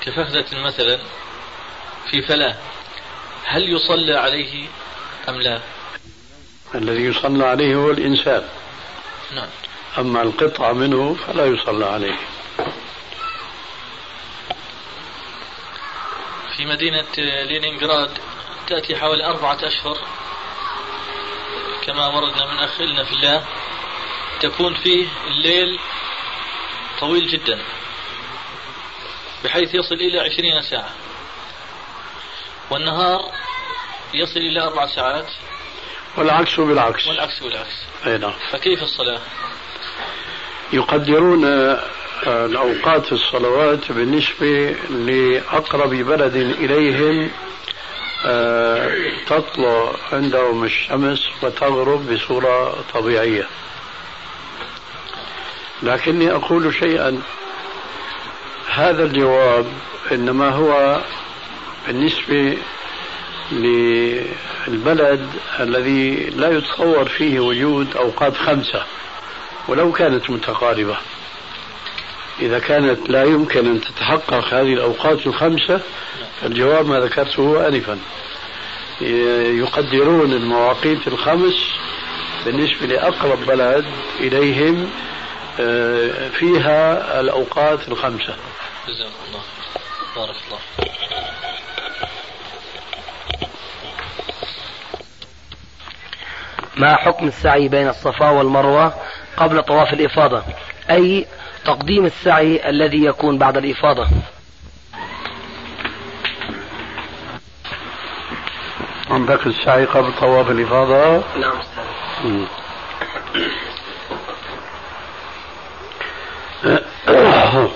[0.00, 0.98] كفخذة مثلا
[2.10, 2.56] في فلاة.
[3.44, 4.66] هل يصلى عليه
[5.28, 5.60] أم لا؟
[6.74, 8.48] الذي يصلى عليه هو الإنسان.
[9.34, 9.48] نعم.
[9.98, 12.16] أما القطعة منه فلا يصلى عليه.
[16.64, 18.10] في مدينة لينينغراد
[18.66, 19.98] تأتي حوالي أربعة أشهر.
[21.86, 23.44] كما وردنا من أخينا في الله
[24.40, 25.78] تكون فيه الليل
[27.00, 27.62] طويل جدا
[29.44, 30.90] بحيث يصل إلى عشرين ساعة
[32.70, 33.32] والنهار
[34.14, 35.30] يصل إلى أربع ساعات.
[36.16, 37.06] والعكس بالعكس.
[37.06, 37.76] والعكس بالعكس.
[38.06, 38.34] أي نعم.
[38.50, 39.20] فكيف الصلاة؟
[40.72, 41.90] يقدرون آه،
[42.26, 47.30] الأوقات الصلوات بالنسبة لأقرب بلد إليهم
[48.26, 48.90] آه،
[49.26, 53.46] تطلع عندهم الشمس وتغرب بصورة طبيعية.
[55.82, 57.22] لكني أقول شيئا
[58.70, 59.66] هذا الجواب
[60.12, 61.00] إنما هو
[61.86, 62.58] بالنسبة
[63.52, 68.84] للبلد الذي لا يتصور فيه وجود أوقات خمسة
[69.68, 70.96] ولو كانت متقاربة.
[72.40, 75.80] إذا كانت لا يمكن أن تتحقق هذه الأوقات الخمسة
[76.40, 77.98] فالجواب ما ذكرته آنفا.
[79.60, 81.54] يقدرون المواقيت الخمس
[82.44, 83.84] بالنسبة لأقرب بلد
[84.20, 84.90] إليهم
[85.60, 88.36] آه، فيها الأوقات الخمسة.
[88.88, 89.42] جزاك الله
[90.16, 90.58] بارك الله
[96.76, 98.94] ما حكم السعي بين الصفا والمروة
[99.36, 100.42] قبل طواف الإفاضة؟
[100.90, 101.26] أي
[101.64, 104.08] تقديم السعي الذي يكون بعد الإفاضة.
[109.10, 111.58] عندك السعي قبل طواف الإفاضة؟ نعم.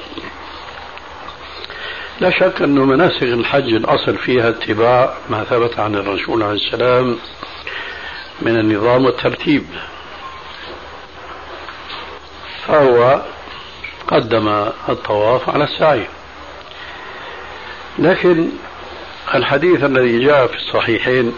[2.20, 7.18] لا شك أن مناسك الحج الأصل فيها اتباع ما ثبت عن الرسول عليه السلام
[8.42, 9.66] من النظام والترتيب.
[12.66, 13.22] فهو
[14.08, 14.48] قدم
[14.88, 16.06] الطواف على السعي.
[17.98, 18.48] لكن
[19.34, 21.34] الحديث الذي جاء في الصحيحين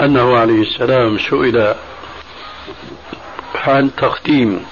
[0.00, 1.74] أنه عليه السلام سئل
[3.54, 4.66] عن تقديم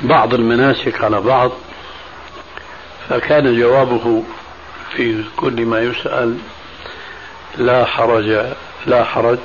[0.00, 1.50] بعض المناسك على بعض
[3.08, 4.24] فكان جوابه
[4.96, 6.38] في كل ما يسأل
[7.56, 8.54] لا حرج
[8.86, 9.38] لا حرج.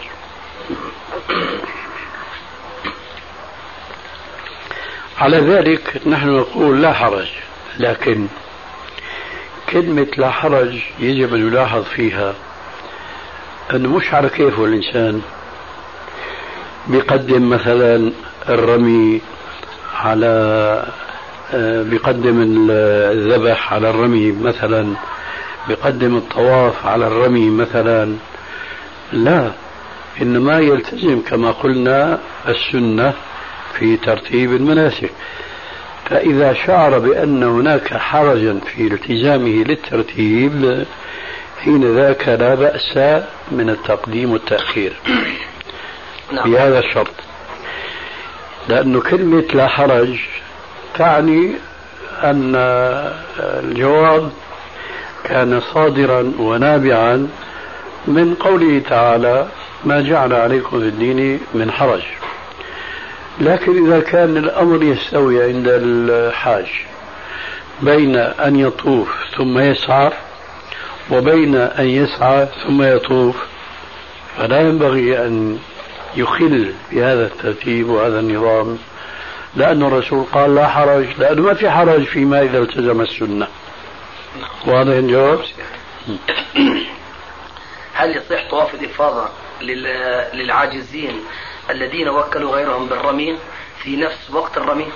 [5.20, 7.28] على ذلك نحن نقول لا حرج
[7.80, 8.28] لكن
[9.70, 12.34] كلمة لا حرج يجب أن يلاحظ فيها
[13.74, 15.22] أنه مش على كيفه الإنسان.
[16.88, 18.12] بيقدم مثلا
[18.50, 19.22] الرمي
[19.96, 20.28] على
[21.54, 24.94] آه، بيقدم الذبح على الرمي مثلا
[25.68, 28.16] بيقدم الطواف على الرمي مثلا.
[29.14, 29.52] لا
[30.22, 33.14] إنما يلتزم كما قلنا السنة
[33.80, 35.12] في ترتيب المناسك.
[36.10, 40.86] فإذا شعر بأن هناك حرجا في التزامه للترتيب
[41.64, 42.98] حين ذاك لا بأس
[43.52, 44.94] من التقديم والتأخير.
[46.34, 46.52] نعم.
[46.52, 47.14] بهذا الشرط.
[48.70, 50.20] لأن كلمة لا حرج
[50.96, 51.56] تعني
[52.24, 52.56] أن
[53.40, 54.32] الجواب
[55.24, 57.28] كان صادرا ونابعا
[58.08, 59.48] من قوله تعالى
[59.86, 62.02] ما جعل عليكم في الدين من حرج.
[63.40, 66.68] لكن إذا كان الأمر يستوي عند الحاج
[67.82, 70.12] بين أن يطوف ثم يسعى
[71.12, 73.36] وبين أن يسعى ثم يطوف
[74.38, 75.60] فلا ينبغي أن
[76.16, 78.78] يخل بهذا الترتيب وهذا النظام
[79.56, 83.48] لأن الرسول قال لا حرج لأنه ما في حرج فيما إذا التزم السنة
[84.68, 85.40] واضح الجواب؟
[87.94, 89.30] هل يصح طواف الإفاضة
[90.34, 91.20] للعاجزين
[91.70, 93.40] الذين وكلوا غيرهم بالرمي
[93.84, 94.88] في نفس وقت الرمي؟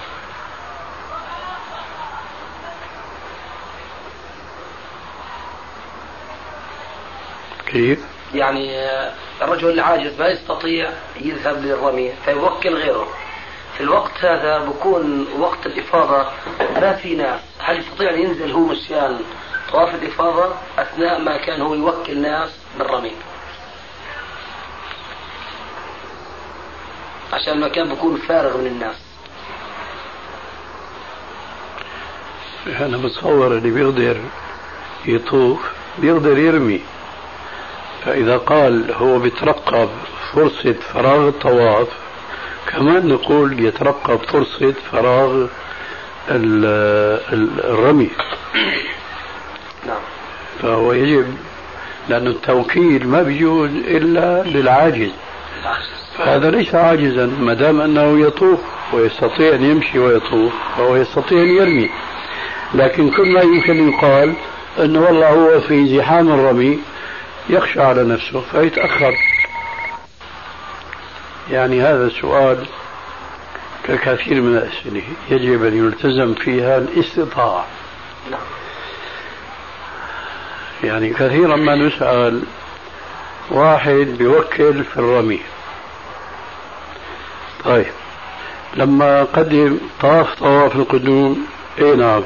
[7.66, 8.00] كيف؟
[8.34, 8.90] يعني
[9.42, 10.90] الرجل العاجز ما يستطيع
[11.22, 13.08] يذهب للرمي فيوكل غيره
[13.78, 16.28] في الوقت هذا بكون وقت الإفاضة
[16.82, 19.20] ما في ناس هل يستطيع أن ينزل هو مشان
[19.72, 23.12] طواف الإفاضة أثناء ما كان هو يوكل ناس بالرمي
[27.34, 28.96] عشان المكان بيكون فارغ من الناس.
[32.68, 34.18] أنا بتصور اللي بيقدر
[35.06, 35.60] يطوف
[35.98, 36.82] بيقدر يرمي.
[38.06, 39.90] فإذا قال هو بيترقب
[40.34, 41.88] فرصة فراغ الطواف
[42.68, 45.48] كمان نقول يترقب فرصة فراغ
[46.30, 48.10] الرمي.
[49.88, 50.02] نعم.
[50.62, 51.38] فهو يجب
[52.10, 55.12] لأن التوكيل ما بيجوز إلا للعاجز.
[56.18, 58.60] فهذا ليس عاجزا ما دام أنه يطوف
[58.94, 61.90] ويستطيع أن يمشي ويطوف فهو يستطيع أن يرمي.
[62.74, 64.34] لكن كل ما يمكن يقال
[64.80, 66.80] أنه والله هو في زحام الرمي
[67.50, 69.14] يخشى على نفسه فيتأخر.
[71.52, 72.66] يعني هذا السؤال
[73.88, 77.66] ككثير من الأسئلة يجب أن يلتزم فيها الاستطاعة.
[78.32, 78.40] نعم.
[80.84, 82.44] يعني كثيرا ما نسأل
[83.52, 85.40] واحد بيوكل في الرمي.
[87.66, 87.86] طيب.
[88.76, 91.46] لما قدم طاف طواف القدوم
[91.80, 92.24] اي نعم؟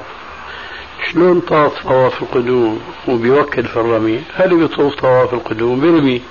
[1.12, 6.22] شلون طاف طواف القدوم وبيوكل في الرمي؟ هل بيطوف طواف القدوم؟ بيرمي.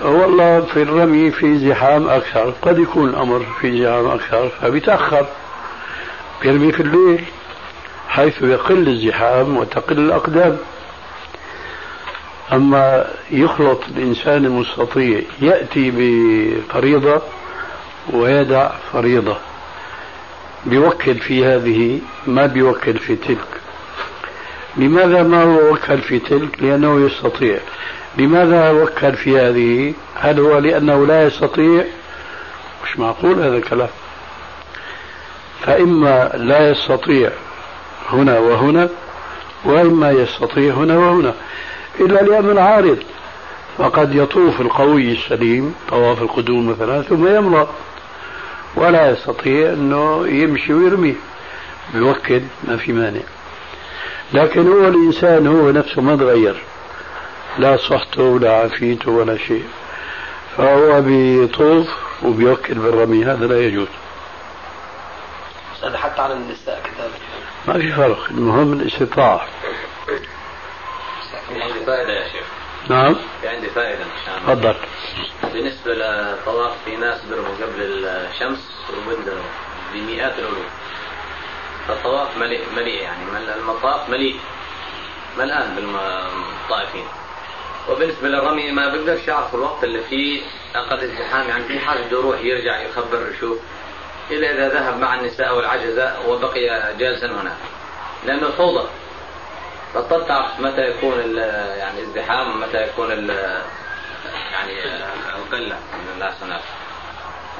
[0.00, 5.26] والله في الرمي في زحام أكثر قد يكون الأمر في زحام أكثر فبيتأخر.
[6.42, 7.24] بيرمي في الليل
[8.08, 10.58] حيث يقل الزحام وتقل الأقدام.
[12.52, 17.22] أما يخلط الإنسان المستطيع يأتي بفريضة
[18.10, 19.36] ويدع فريضة.
[20.66, 23.62] بيوكل في هذه ما بيوكل في تلك.
[24.76, 27.58] لماذا ما هو وكل في تلك؟ لأنه يستطيع.
[28.18, 31.84] لماذا وكل في هذه؟ هل هو لأنه لا يستطيع؟
[32.84, 33.88] مش معقول هذا الكلام.
[35.60, 37.30] فإما لا يستطيع
[38.10, 38.88] هنا وهنا
[39.64, 41.34] وإما يستطيع هنا وهنا.
[42.00, 42.98] إلا لأمر عارض
[43.78, 47.66] فقد يطوف القوي السليم طواف القدوم مثلا ثم يمضى.
[48.76, 51.16] ولا يستطيع أنه يمشي ويرمي
[51.94, 53.20] بيوكل ما في مانع.
[54.32, 56.62] لكن هو الإنسان هو نفسه ما تغير.
[57.58, 59.64] لا صحته ولا عافيته ولا شيء.
[60.56, 61.88] فهو بيطوف
[62.22, 63.88] وبيوكل بالرمي هذا لا يجوز.
[65.84, 67.20] هذا حتى على النساء كذلك.
[67.68, 68.28] ما في فرق.
[68.30, 69.46] المهم الاستطاعة.
[71.86, 72.41] فائدة يا شيخ
[72.92, 73.16] نعم.
[73.40, 74.04] في عندي فائدة
[74.46, 74.74] تفضل.
[75.52, 78.58] بالنسبة للطواف في ناس بيرموا قبل الشمس
[78.90, 79.44] وبندروا
[79.94, 80.66] بمئات الألوف
[81.88, 83.22] فالطواف مليء مليء يعني
[83.56, 84.36] المطاف مليء.
[85.38, 87.04] ملآن بالطائفين.
[87.88, 90.42] وبالنسبة للرمي ما بقدرش أعرف الوقت اللي فيه.
[90.74, 93.58] أقل ازدحام يعني في حاجة بده يروح يرجع يخبر يشوف.
[94.30, 97.56] إلا إذا ذهب مع النساء والعجزة وبقي جالسا هناك.
[98.24, 98.88] لأنه فوضى.
[99.94, 101.36] بطلت تعرف متى يكون
[101.78, 103.10] يعني ازدحام ومتى يكون
[104.52, 104.84] يعني
[105.36, 106.62] القلة من الناس هناك.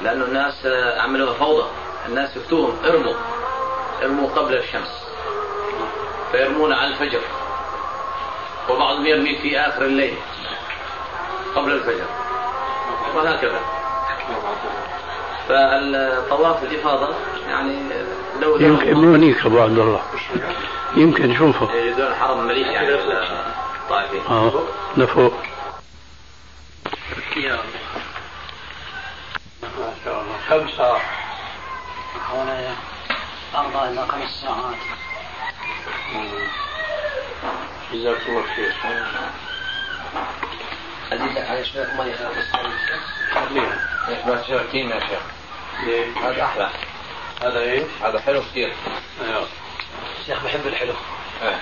[0.01, 0.65] لأنه الناس
[0.97, 1.69] عملوا فوضى.
[2.07, 3.13] الناس يفتون ارموا.
[4.01, 5.07] ارموا قبل الشمس.
[6.31, 7.21] فيرمون على الفجر.
[8.69, 10.17] وبعضهم يرمي في آخر الليل
[11.55, 12.05] قبل الفجر.
[13.15, 13.59] وهكذا.
[15.47, 17.15] فالطواف الإفاضة
[17.47, 17.79] يعني
[18.41, 20.01] لو يمكن نونيك أبو عبد الله.
[20.95, 22.89] يمكن نشوفه يريدون الحرم مليء يعني
[23.83, 24.21] الطائفين.
[24.29, 24.63] آه
[24.97, 25.33] لفوق
[29.63, 30.35] ما شاء الله.
[30.49, 31.01] كم ساعة؟
[32.29, 32.69] حوالي
[33.55, 34.75] أربع إلى خمس ساعات.
[37.93, 38.73] جزاك الله خير.
[41.13, 42.29] أزيد على شوية مية.
[42.29, 42.51] بس
[43.33, 43.87] خليها
[44.25, 45.21] ما شاركين يا شيخ؟
[46.23, 46.69] هذا أحلى.
[47.41, 48.73] هذا إيش؟ هذا حلو كثير
[49.25, 49.47] أيوه.
[50.21, 50.93] الشيخ بحب الحلو.
[51.43, 51.59] إيه.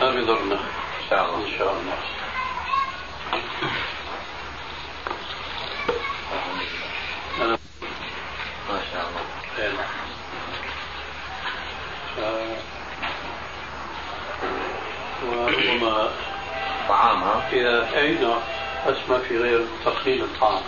[0.00, 0.54] ما بيضرنا.
[0.54, 1.46] إن شاء الله.
[1.46, 1.94] إن شاء الله.
[8.70, 9.24] ما شاء الله.
[9.56, 9.72] خير
[15.22, 16.10] وربما
[16.90, 18.18] طعام ها إذا أين
[18.86, 20.62] بس ما في غير تقليل الطعام؟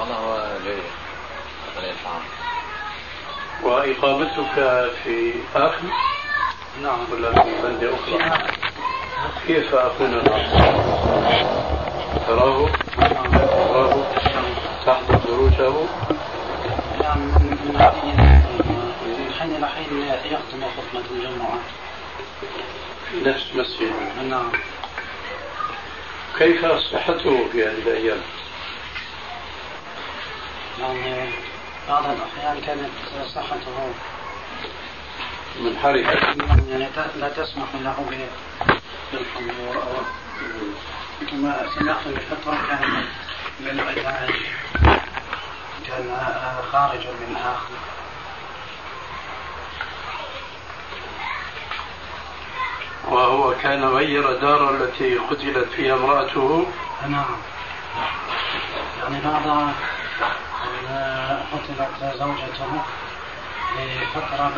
[0.00, 0.82] والله هو جيد
[1.76, 2.22] قليل الطعام.
[3.62, 4.54] وإقامتك
[5.04, 5.82] في آخر
[6.82, 8.48] نعم ولا في بلدة أخرى؟
[9.46, 10.58] كيف أكون الأصل
[12.26, 14.06] تراه؟ تراه؟
[14.86, 15.88] تحضر دروسه
[17.00, 18.16] يعني من حين
[19.06, 21.58] من حين إلى حين يختم خطبة الجمعة.
[23.10, 23.92] في نفس مسجد
[24.28, 24.52] نعم.
[26.38, 28.20] كيف صحته في هذه الأيام؟
[30.80, 31.30] يعني
[31.88, 32.90] بعض الأحيان كانت
[33.34, 33.92] صحته
[35.60, 36.12] منحرفة
[36.70, 38.04] يعني لا تسمح له
[39.12, 40.02] بالحضور أو
[41.30, 43.04] كما سمعت بفترة كان
[43.60, 44.30] للعلاج
[45.86, 46.16] كان
[46.72, 47.36] خارج من
[53.08, 56.66] وهو كان غير دار التي قتلت فيها امرأته.
[57.08, 57.36] نعم.
[59.02, 59.72] يعني بعد أن
[61.52, 62.82] قتلت زوجته
[63.76, 64.52] لفترة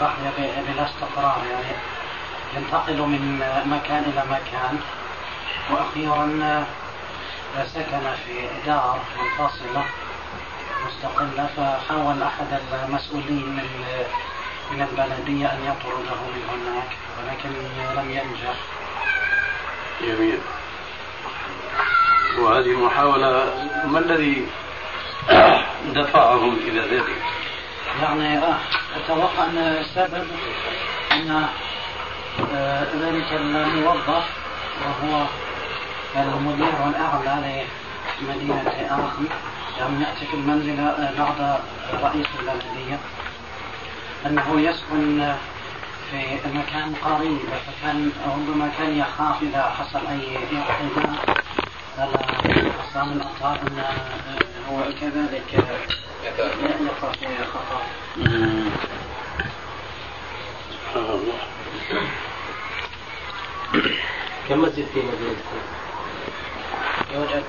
[0.00, 1.74] بقي بلا استقرار يعني
[2.56, 4.78] ينتقل من مكان إلى مكان
[5.70, 6.64] وأخيرا
[7.64, 9.84] سكن في دار منفصلة
[10.86, 13.68] مستقلة فحاول أحد المسؤولين من
[14.72, 17.48] من البلدية أن يطرده من هناك ولكن
[17.96, 18.54] لم ينجح.
[20.02, 20.38] جميل.
[22.38, 23.52] وهذه المحاولة
[23.84, 24.46] ما الذي
[26.00, 27.22] دفعهم إلى ذلك؟
[28.02, 28.56] يعني آه،
[28.96, 30.26] أتوقع أن السبب
[31.12, 31.46] أن
[32.54, 34.24] آه، ذلك الموظف
[34.84, 35.26] وهو
[36.16, 37.64] المدير الأعلى
[38.20, 39.24] لمدينة آخر
[39.78, 41.60] يعني يأتي في المنزل آه، بعد
[42.02, 42.98] رئيس البلدية.
[44.26, 45.34] أنه يسكن
[46.10, 51.36] في مكان قريب فكان ربما كان يخاف إذا حصل أي اعتداء
[51.98, 52.10] على
[52.78, 53.82] أقسام الأطهار أن
[54.70, 55.54] هو كذلك
[56.24, 57.82] يقع في خطر.
[60.70, 61.38] سبحان الله.
[64.48, 65.36] كم مسجد في مدينة
[67.14, 67.44] يوجد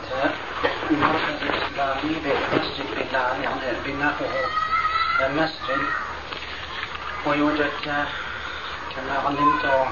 [0.91, 4.49] المركز الإسلامي بمسجد بلال يعني بناؤه
[5.21, 5.81] مسجد
[7.25, 7.71] ويوجد
[8.95, 9.87] كما علمت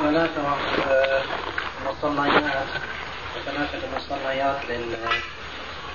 [0.00, 0.56] ثلاثة
[1.86, 2.66] مصليات
[3.46, 4.96] ثلاثة مصليات لل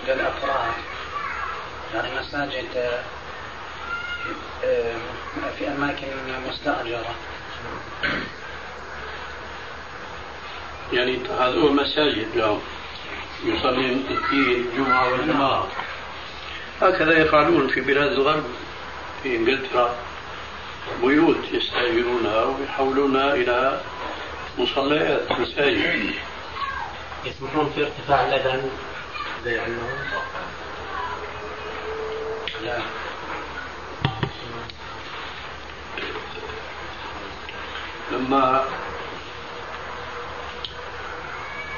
[0.07, 0.73] للأفراد.
[1.93, 2.89] يعني مساجد
[5.57, 6.07] في أماكن
[6.49, 7.15] مستأجرة.
[10.93, 12.61] يعني هذول مساجد لهم
[13.43, 15.67] يصلي في الجمعة والجماعة
[16.81, 18.43] هكذا يفعلون في بلاد الغرب.
[19.25, 19.95] في إنجلترا
[21.01, 23.81] بيوت يستأجرونها ويحولونها إلى
[24.57, 26.13] مصليات مساجد.
[27.25, 28.69] يسمحون في ارتفاع الأذان؟
[29.45, 29.89] زي عندهم؟
[32.63, 32.79] لا.
[38.11, 38.63] لما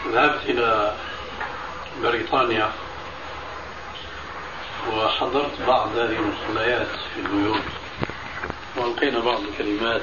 [0.08, 0.96] ذهبت إلى
[2.04, 2.72] بريطانيا
[4.98, 7.62] وحضرت بعض هذه المصليات في البيوت
[8.78, 10.02] وألقينا بعض الكلمات.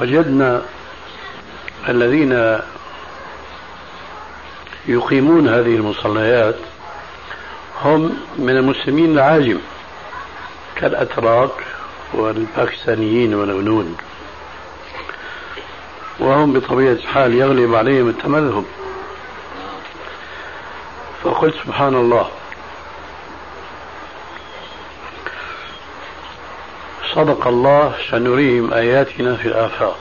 [0.00, 0.62] وجدنا
[1.88, 2.58] الذين
[4.86, 6.56] يقيمون هذه المصليات
[7.82, 9.58] هم من المسلمين العاجم
[10.76, 11.50] كالأتراك
[12.14, 13.94] والباكستانيين والهنود.
[16.18, 18.64] وهم بطبيعة الحال يغلب عليهم التمذهب.
[21.24, 22.28] فقلت سبحان الله.
[27.14, 29.98] صدق الله سنريهم آياتنا في الآفاق.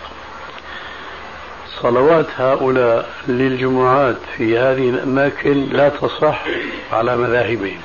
[1.81, 6.43] صلوات هؤلاء للجمعات في هذه الأماكن لا تصح
[6.91, 7.81] على مذاهبهم.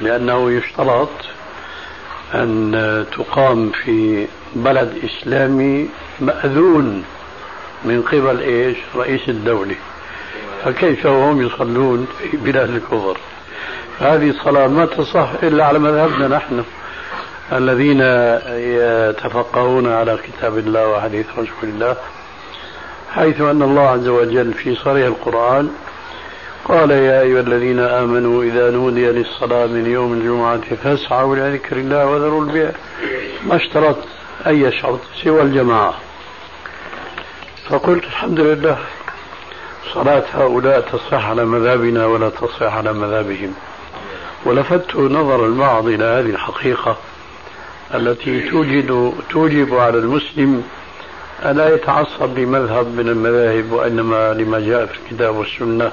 [0.00, 1.08] لأنه يشترط
[2.34, 5.88] أن تقام في بلد إسلامي
[6.20, 7.04] مأذون
[7.84, 9.76] من قبل إيش؟ رئيس الدولة.
[10.64, 13.16] فكيف وهم يصلون في بلاد الكفر؟
[14.00, 16.64] هذه الصلاة ما تصح إلا على مذهبنا نحن
[17.52, 18.00] الذين
[18.78, 21.96] يتفقهون على كتاب الله وحديث رسول الله
[23.14, 25.70] حيث أن الله عز وجل في صريح القرآن
[26.64, 32.06] قال يا أيها الذين آمنوا إذا نودي للصلاة من يوم الجمعة فاسعوا إلى ذكر الله
[32.06, 32.70] وذروا البيع.
[33.46, 33.96] ما اشترط
[34.46, 35.94] أي شرط سوى الجماعة.
[37.68, 38.78] فقلت الحمد لله.
[39.94, 43.54] صلاة هؤلاء تصح على مذهبنا ولا تصح على مذهبهم
[44.44, 46.96] ولفت نظر البعض إلى هذه الحقيقة
[47.94, 50.62] التي توجد توجب على المسلم
[51.44, 55.92] ألا يتعصب لمذهب من المذاهب وإنما لما جاء في الكتاب والسنة.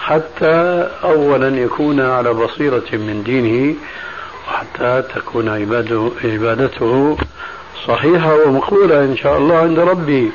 [0.00, 3.74] حتى أولا يكون على بصيرة من دينه
[4.48, 5.48] وحتى تكون
[6.24, 7.16] عبادته
[7.86, 10.32] صحيحة ومقبولة إن شاء الله عند ربي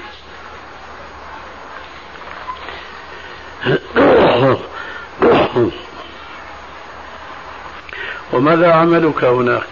[8.39, 9.67] وماذا عملك هناك؟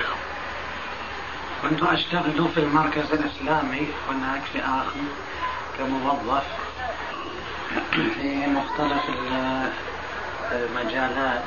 [1.61, 4.99] كنت أشتغل في المركز الإسلامي هناك في آخر
[5.78, 6.43] كموظف
[7.93, 9.01] في مختلف
[10.51, 11.43] المجالات.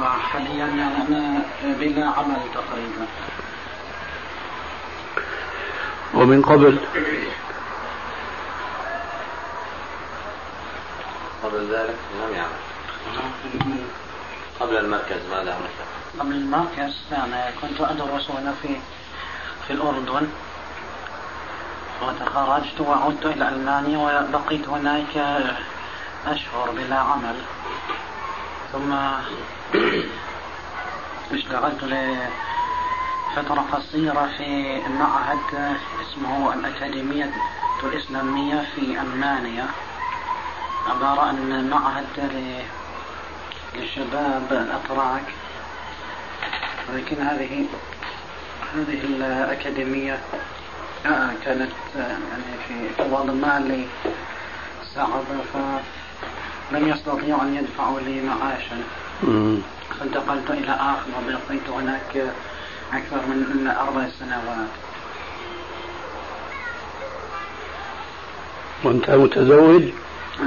[0.00, 3.06] وحاليا أنا بلا عمل تقريبا.
[6.14, 6.78] ومن قبل؟
[11.44, 12.58] قبل ذلك؟ لم يعمل.
[14.60, 15.70] قبل المركز ماذا عملت؟
[16.20, 18.76] قبل المركز؟ أنا كنت أدرس هنا في
[19.66, 20.28] في الأردن.
[22.02, 25.16] وتخرجت وعدت إلى ألمانيا وبقيت هناك
[26.26, 27.36] أشهر بلا عمل.
[28.72, 28.92] ثم
[31.32, 37.30] اشتغلت لفترة قصيرة في معهد اسمه الأكاديمية
[37.82, 39.66] الإسلامية في ألمانيا.
[40.90, 42.04] عبارة عن معهد
[43.76, 45.22] للشباب الأتراك.
[46.92, 47.64] ولكن هذه
[48.74, 50.18] هذه الأكاديمية
[51.06, 53.84] آه كانت يعني في بعض المال
[54.94, 58.82] صعب فلم يستطيعوا أن يدفعوا لي معاشا.
[60.00, 62.34] فانتقلت إلى آخر وبقيت هناك
[62.92, 64.68] أكثر من أربع سنوات.
[68.84, 69.82] وأنت متزوج؟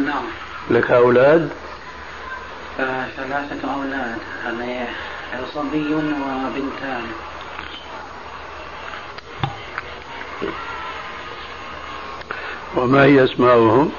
[0.05, 0.23] نعم.
[0.69, 1.49] لك أولاد؟
[2.77, 4.87] ثلاثة أولاد يعني
[5.53, 7.03] صبي وبنتان
[12.75, 13.91] وما هي أسماؤهم؟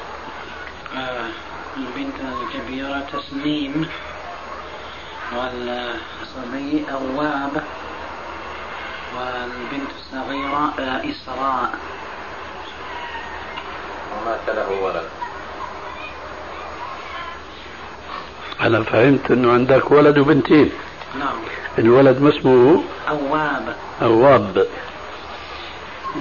[0.97, 1.26] آه
[1.76, 3.89] البنت الكبيرة تسنيم
[5.37, 7.62] والصبي أواب
[9.16, 11.70] والبنت الصغيرة آه إسراء.
[14.12, 15.28] ومات له ولد؟
[18.61, 20.70] أنا فهمت أنه عندك ولد وبنتين.
[21.18, 21.36] نعم.
[21.78, 23.76] الولد ما اسمه؟ أواب.
[24.02, 24.66] أواب.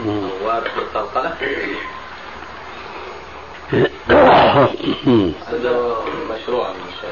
[0.05, 1.33] أواب بالقلقلة
[5.47, 5.95] هذا
[6.31, 7.09] مشروع من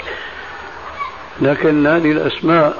[1.42, 2.78] لكن هذه الأسماء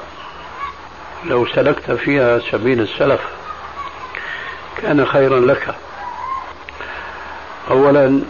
[1.24, 3.20] لو سلكت فيها سبيل السلف
[4.82, 5.74] كان خيرا لك.
[7.70, 8.22] أولا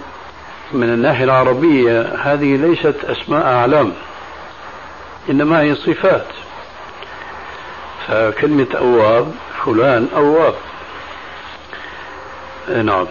[0.73, 3.93] من الناحية العربية هذه ليست أسماء أعلام
[5.31, 6.27] إنما هي صفات.
[8.09, 9.33] فكلمة أواب
[9.65, 10.55] فلان أواب.
[12.85, 13.07] نعم.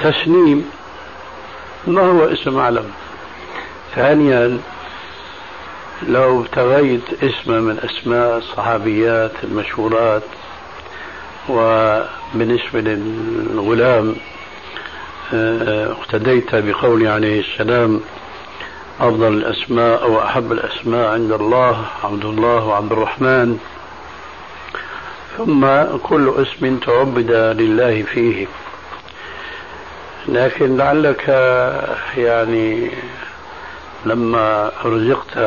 [0.00, 0.70] تسنيم
[1.86, 2.90] ما هو اسم أعلم
[3.94, 4.58] ثانيا
[6.08, 10.22] لو ابتغيت اسما من أسماء الصحابيات المشهورات
[11.48, 14.33] وبالنسبة للغلام آه،
[15.32, 18.00] اقتديت بقول عليه السلام
[19.00, 23.58] أفضل الأسماء أو أحب الأسماء عند الله عبد الله وعبد الرحمن.
[25.36, 25.66] ثم
[26.02, 28.46] كل اسم تعبد لله فيه.
[30.28, 31.28] لكن لعلك
[32.16, 32.90] يعني
[34.06, 35.38] لما رزقت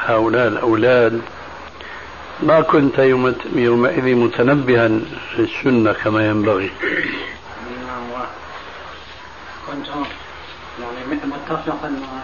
[0.00, 1.20] هؤلاء الأولاد
[2.42, 2.98] ما كنت
[3.54, 4.90] يومئذ متنبها
[5.38, 6.70] للسنة كما ينبغي.
[9.76, 9.88] كنت
[10.80, 12.22] يعني متفقا مع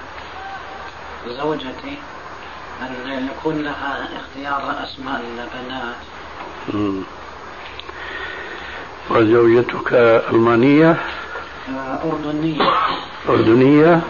[1.27, 1.99] زوجتي
[2.83, 5.97] أن يكون لها اختيار أسماء البنات.
[9.11, 9.93] وزوجتك
[10.33, 10.97] ألمانية؟
[11.69, 12.71] آه، أردنية.
[13.29, 14.01] أردنية؟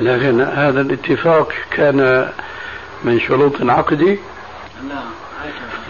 [0.00, 2.28] لكن هذا الاتفاق كان
[3.04, 4.18] من شروط عقدي.
[4.88, 5.02] لا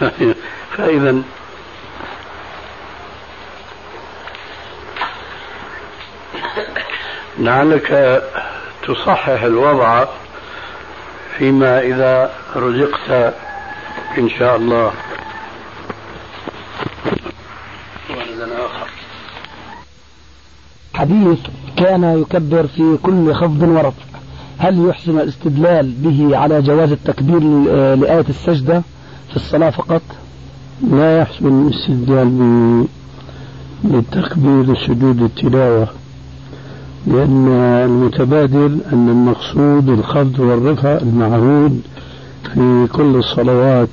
[0.77, 1.21] فإذا
[7.37, 8.21] لعلك
[8.87, 10.05] تصحح الوضع
[11.37, 13.33] فيما إذا رزقت
[14.17, 14.93] إن شاء الله.
[20.95, 21.39] حديث
[21.77, 24.12] كان يكبر في كل خفض ورفع
[24.57, 27.39] هل يحسن الاستدلال به على جواز التكبير
[27.95, 28.81] لآية السجدة
[29.29, 30.01] في الصلاة فقط؟
[30.91, 32.85] لا يحسن الاستدلال
[33.83, 35.87] للتكبير سجود التلاوة
[37.07, 37.47] لأن
[37.85, 41.81] المتبادر أن المقصود الخفض والرفع المعهود
[42.53, 43.89] في كل الصلوات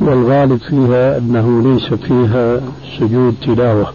[0.00, 2.60] والغالب فيها أنه ليس فيها
[2.98, 3.92] سجود تلاوة.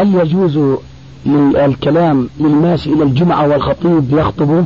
[0.00, 0.78] هل يجوز
[1.56, 4.64] الكلام للماشي إلى الجمعة والخطيب يخطبه؟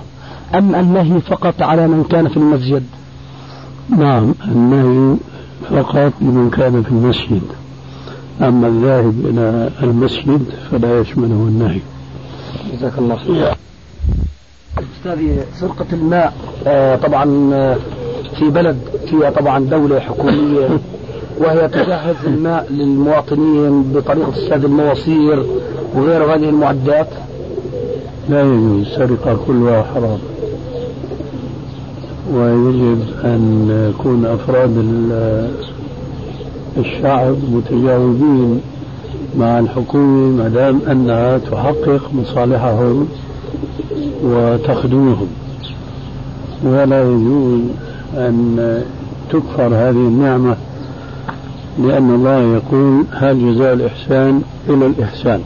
[0.55, 2.83] أم النهي فقط على من كان في المسجد؟
[3.99, 5.17] نعم النهي
[5.71, 7.43] فقط لمن كان في المسجد.
[8.43, 11.81] أما الذاهب إلى المسجد فلا يشمله النهي.
[12.73, 13.57] جزاك الله خير.
[14.99, 16.35] أستاذي سرقة الماء
[16.67, 17.77] آه طبعا آه،
[18.39, 18.79] في بلد
[19.11, 20.69] فيها طبعا دولة حكومية.
[21.41, 25.45] وهي تجهز الماء للمواطنين بطريقة استاد المواسير
[25.95, 27.09] وغير هذه المعدات؟
[28.29, 30.19] لا يجوز السرقة كلها حرام.
[32.35, 34.85] ويجب أن يكون أفراد
[36.79, 38.61] الشعب متجاوبين
[39.39, 43.09] مع الحكومة ما دام أنها تحقق مصالحهم
[44.25, 45.29] وتخدمهم.
[46.65, 47.61] ولا يجوز
[48.17, 48.83] أن
[49.31, 50.57] تكفر هذه النعمة.
[51.79, 55.41] لأن الله يقول هل جزاء الإحسان إلى الإحسان.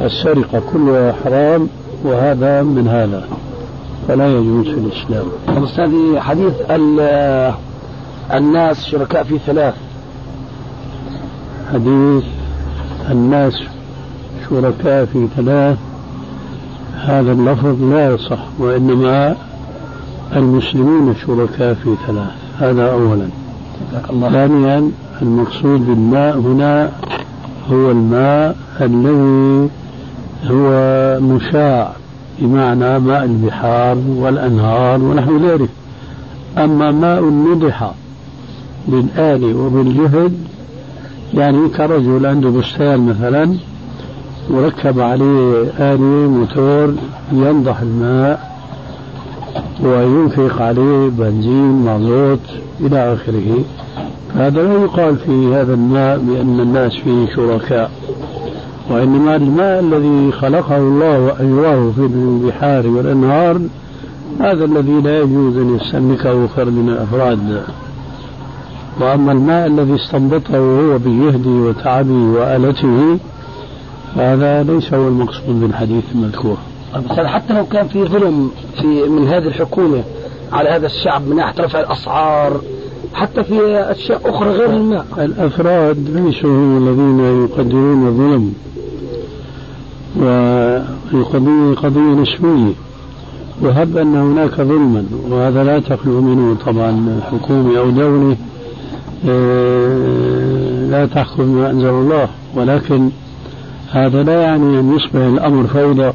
[0.00, 1.68] فالسرقة كلها حرام
[2.04, 3.24] وهذا من هذا
[4.08, 5.26] فلا يجوز في الإسلام.
[5.64, 6.52] أستاذي حديث
[8.34, 9.74] الناس شركاء في ثلاث.
[11.72, 12.24] حديث
[13.10, 13.54] الناس
[14.50, 15.78] شركاء في ثلاث
[16.94, 19.36] هذا اللفظ لا يصح وإنما
[20.36, 23.28] المسلمون شركاء في ثلاث هذا أولا.
[24.32, 24.90] ثانيا
[25.22, 26.90] المقصود بالماء هنا
[27.72, 29.68] هو الماء الذي
[30.46, 30.70] هو
[31.20, 31.92] مشاع
[32.38, 35.68] بمعنى ماء البحار والأنهار ونحو ذلك.
[36.58, 37.92] أما ماء نضح
[38.88, 40.32] بالآل وبالجهد
[41.34, 43.54] يعني كرجل عنده بستان مثلا
[44.50, 46.94] وركب عليه آلي موتور
[47.32, 48.50] ينضح الماء
[49.84, 52.40] وينفق عليه بنزين مازوت
[52.80, 53.64] إلى آخره.
[54.36, 57.90] هذا لا يقال في هذا الماء بأن الناس فيه شركاء
[58.90, 63.60] وإنما الماء الذي خلقه الله وأجراه في البحار والأنهار
[64.40, 67.62] هذا الذي لا يجوز أن يستملكه فرد من الأفراد.
[69.00, 73.18] وأما الماء الذي استنبطه هو بجهده وتعبه وآلته
[74.16, 76.56] هذا ليس هو المقصود بالحديث المذكور.
[77.10, 78.50] بس حتى لو كان في ظلم
[78.80, 80.02] في من هذه الحكومة
[80.52, 82.60] على هذا الشعب من ناحية رفع الأسعار
[83.14, 85.06] حتى في أشياء أخرى غير الماء.
[85.18, 88.52] الأفراد ليسوا هم الذين يقدرون الظلم
[90.16, 92.72] والقضية قضية نسبية
[93.62, 98.36] وهب أن هناك ظلما وهذا لا تخلو منه طبعا حكومي أو دولي
[99.28, 103.10] آه، لا تحكم ما أنزل الله ولكن
[103.90, 106.12] هذا لا يعني أن يصبح الأمر فوضى.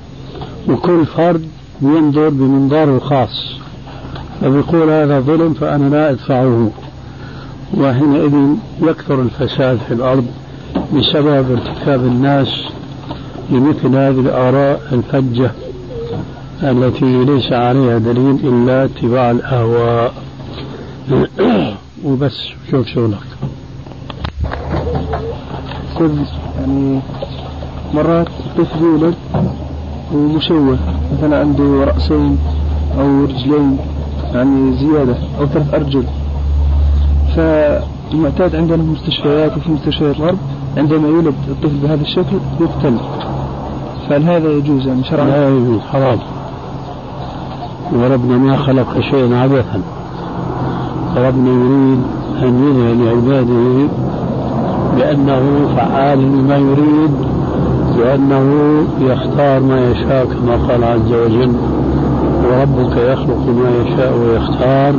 [0.70, 1.46] وكل فرد
[1.82, 3.56] ينظر بمنظاره الخاص.
[4.42, 6.72] فبيقول هذا ظلم فأنا لا أدفعه.
[7.78, 10.26] وحينئذ يكثر الفساد في الأرض
[10.94, 12.64] بسبب ارتكاب الناس
[13.50, 15.52] لمثل هذه الآراء الفجة
[16.64, 20.14] التي ليس عليها دليل إلا اتباع الأهواء.
[22.04, 22.38] وبس
[22.72, 23.18] شوف شغلك
[26.60, 27.02] يعني
[27.94, 29.16] مرات الطفل يولد
[30.14, 30.78] ومشوه.
[31.14, 32.38] مثلا عنده رأسين
[33.00, 33.78] أو رجلين.
[34.36, 36.04] يعني زيادة أو ثلاث أرجل.
[37.36, 40.38] فالمعتاد عندنا في المستشفيات وفي مستشفيات الغرب
[40.78, 42.98] عندما يولد الطفل بهذا الشكل يقتل.
[44.10, 46.20] فهل هذا يجوز يعني شرعا؟ لا يجوز حرام.
[47.94, 49.82] وربنا ما خلق شيئا عبثا.
[51.18, 52.02] ربنا يريد
[52.44, 53.88] أن يظهر لعباده
[54.98, 57.12] بأنه فعال لما يريد
[58.00, 58.48] وأنه
[59.02, 61.54] يختار ما يشاء كما قال عز وجل.
[62.46, 64.94] وربك يخلق ما يشاء ويختار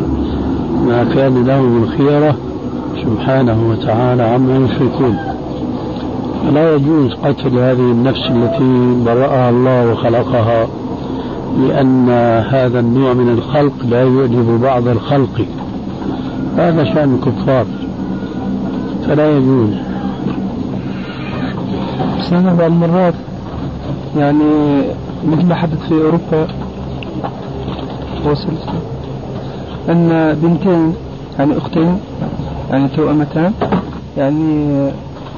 [0.87, 2.37] ما كان لهم الخيرة
[3.03, 5.17] سبحانه وتعالى عما يشركون.
[6.47, 10.67] فلا يجوز قتل هذه النفس التي برأها الله وخلقها
[11.69, 12.09] لأن
[12.51, 15.47] هذا النوع من الخلق لا يعجب بعض الخلق.
[16.57, 17.67] هذا شأن الكفار.
[19.07, 19.71] فلا يجوز.
[22.33, 23.15] أنا بعض المرات
[24.17, 24.83] يعني
[25.29, 26.49] مثل ما حدث في أوروبا
[28.31, 28.69] وصلت
[29.89, 30.95] أن بنتين
[31.39, 31.99] يعني أختين
[32.71, 33.53] يعني توأمتان
[34.17, 34.69] يعني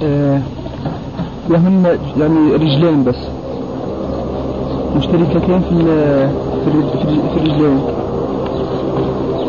[0.03, 0.41] آه
[1.51, 3.17] لهن يعني رجلين بس.
[4.97, 5.85] مشتركتين في
[6.65, 7.79] في الرجلين.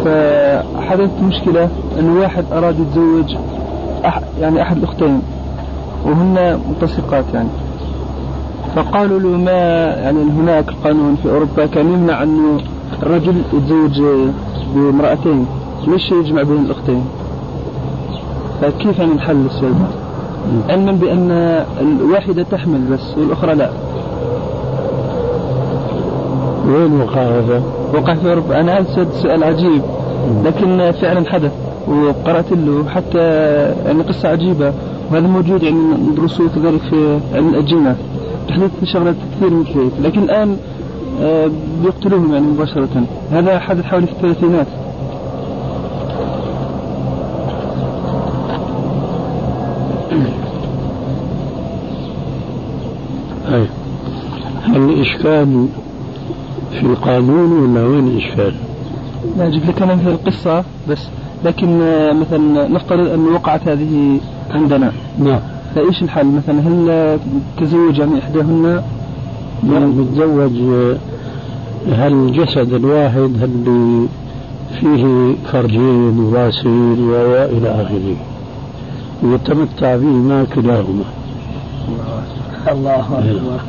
[0.06, 1.70] فحدثت مشكلة
[2.00, 3.36] أن واحد أراد يتزوج
[4.06, 5.22] أح يعني أحد الأختين
[6.06, 7.50] وهن ملتصقات يعني.
[8.76, 9.52] فقالوا له ما
[10.04, 12.58] يعني هناك قانون في أوروبا كان يمنع أنه
[13.04, 14.02] الرجل يتزوج
[14.76, 15.46] بامرأتين
[15.88, 17.06] ليش يجمع بين الأختين؟
[18.62, 19.76] فكيف يعني الحل السيد
[20.70, 21.32] علما بأن
[21.82, 23.70] الواحدة تحمل بس والأخرى لا.
[26.68, 28.60] وين وقع هذا؟ وقع في أوروبا.
[28.60, 29.82] أنا أسأل سؤال عجيب
[30.46, 31.52] لكن فعلا حدث
[31.88, 33.20] وقرأت له حتى
[33.86, 34.74] يعني قصة عجيبة
[35.12, 35.78] وهذا موجود يعني
[36.12, 37.96] ندرسه كذلك في علم الأجنة
[38.48, 40.58] تحدث شغلات كثير مثل لكن الآن
[41.84, 43.04] بيقتلوهم يعني مباشرة.
[43.32, 44.68] هذا حدث حوالي في الثلاثينات
[53.54, 53.68] أي.
[54.64, 55.68] هل الإشكال
[56.72, 58.54] في القانون ولا وين الإشكال؟
[59.38, 61.08] لا أجيب لك أنا مثل القصة بس.
[61.46, 64.20] لكن آه، مثلا نفترض أن وقعت هذه
[64.52, 64.92] عندنا.
[65.20, 65.40] نعم.
[65.76, 67.20] فإيش الحل؟ مثلا هل
[67.58, 68.84] تزوج يعني إحداهن
[69.64, 70.52] يعني بتزوج
[71.92, 74.08] هل الجسد الواحد هل
[74.80, 78.16] فيه فرجين وراسين وإلى آخره.
[79.24, 81.04] يتمتع بهما كلاهما.
[82.72, 83.60] الله أكبر.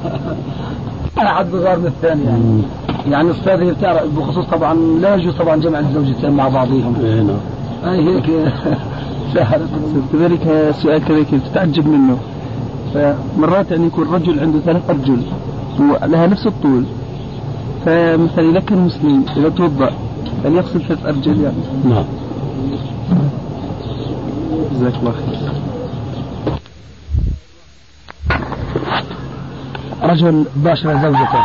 [1.20, 2.62] أنا حد صغار من الثاني يعني.
[3.10, 3.32] يعني
[3.70, 6.94] بتعرف بخصوص طبعا لا يجوز طبعا جمع الزوجتين مع بعضهم.
[7.04, 7.36] إيه، نعم.
[7.92, 8.52] أي هيك.
[10.12, 12.18] كذلك سؤال كذلك تتعجب منه.
[12.94, 15.22] فمرات يعني يكون رجل عنده ثلاث أرجل.
[15.78, 16.84] ولها نفس الطول.
[17.84, 19.90] فمثلا إذا كان مسلم إذا توضأ
[20.44, 22.04] هل يغسل ثلاث أرجل يعني؟ نعم.
[24.72, 25.52] جزاك الله خير.
[30.02, 31.44] رجل باشر زوجته.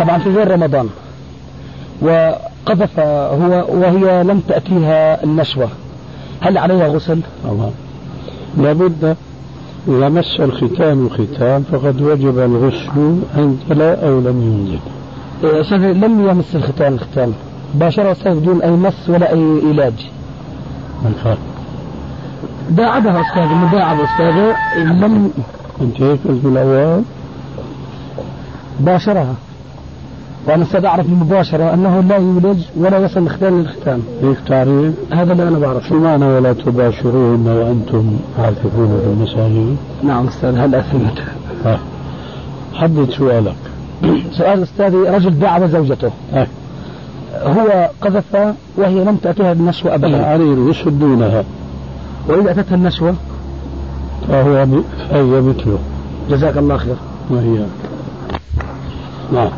[0.00, 0.88] طبعا في غير رمضان.
[2.02, 5.68] وقذف هو وهي لم تأتيها النشوة.
[6.40, 7.70] هل عليها غسل؟ طبعا
[8.56, 9.16] لابد
[9.88, 14.78] إذا مس الختان ختان فقد وجب الغسل أنزل أو لم ينزل
[15.44, 17.32] إيه، أستاذ لم يمس الختان الختان
[17.74, 20.10] باشر أستاذ بدون أي مس ولا أي علاج.
[21.02, 21.38] ما الفرق؟
[22.70, 24.52] داعبها أستاذ المداعب أستاذ.
[24.76, 25.30] لم
[25.80, 27.02] أنت هيك قلت بالأول؟
[28.80, 29.34] باشرها.
[30.48, 34.02] وأنا أستاذ أعرف المباشرة أنه لا يولج ولا يصل الختان للختان.
[34.22, 35.88] هيك تعريف هذا اللي أنا بعرفه.
[35.88, 40.74] شو معنى ولا تباشرون وأنتم عاكفون في المساجد؟ نعم أستاذ هل
[41.64, 41.78] ها.
[42.74, 43.56] حدد سؤالك.
[44.32, 46.10] سؤال أستاذي رجل داعب زوجته.
[46.32, 46.46] ها.
[47.42, 50.06] هو قذف وهي لم تأتها النشوة أبدا.
[50.06, 51.44] العرير يسدونها.
[52.28, 53.14] وإذا أتتها النشوة
[54.28, 54.66] فهو
[55.10, 55.78] فهي مثله.
[56.30, 56.96] جزاك الله خير.
[57.30, 57.64] وهي.
[59.32, 59.50] نعم.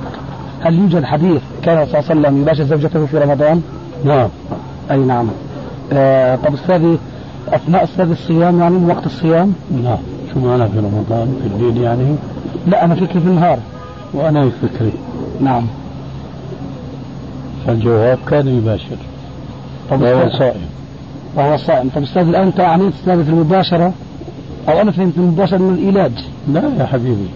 [0.60, 3.62] هل يوجد حديث كان صلى الله عليه وسلم يباشر زوجته في رمضان؟
[4.04, 4.28] نعم.
[4.90, 5.28] أي نعم.
[5.92, 6.98] آه طب أستاذي
[7.48, 9.52] أثناء أستاذ الصيام يعني من وقت الصيام؟
[9.84, 9.98] نعم.
[10.32, 12.16] شو معنى في رمضان؟ في الليل يعني؟
[12.66, 13.58] لا أنا فكري في النهار.
[14.14, 14.92] وأنا فكري.
[15.40, 15.66] نعم.
[17.66, 18.96] فالجواب كان يباشر.
[19.90, 20.60] طب وهو صائم.
[21.36, 21.88] وهو صائم.
[21.88, 23.92] طب أستاذ الآن أنت عنيت أستاذ في المباشرة؟
[24.68, 26.12] أو أنا فهمت المباشرة من الإيلاج
[26.48, 27.28] لا يا حبيبي.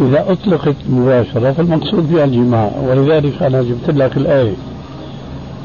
[0.00, 4.54] إذا أطلقت مباشرة فالمقصود بها الجماع ولذلك أنا جبت لك الآية.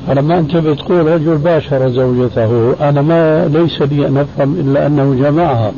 [0.08, 2.74] فلما أنت بتقول رجل باشر زوجته.
[2.90, 5.72] أنا ما ليس لي أن أفهم إلا أنه جمعها.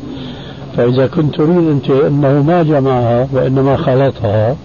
[0.77, 4.55] فإذا كنت تريد أنت أنه ما جمعها وإنما خلطها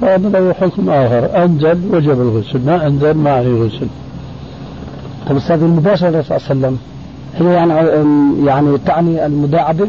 [0.00, 1.44] فهذا له حكم آخر.
[1.44, 3.86] أنزل وجب الغسل ما أنزل ما عليه غسل
[5.28, 6.78] طب أستاذ المباشرة صلى الله عليه وسلم
[7.38, 7.74] هي يعني
[8.46, 9.88] يعني تعني المداعبة؟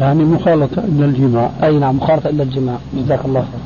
[0.00, 1.50] يعني مخالطة إلا الجماع.
[1.62, 2.78] أي نعم مخالطة إلا الجماع.
[2.94, 3.60] جزاك الله خير.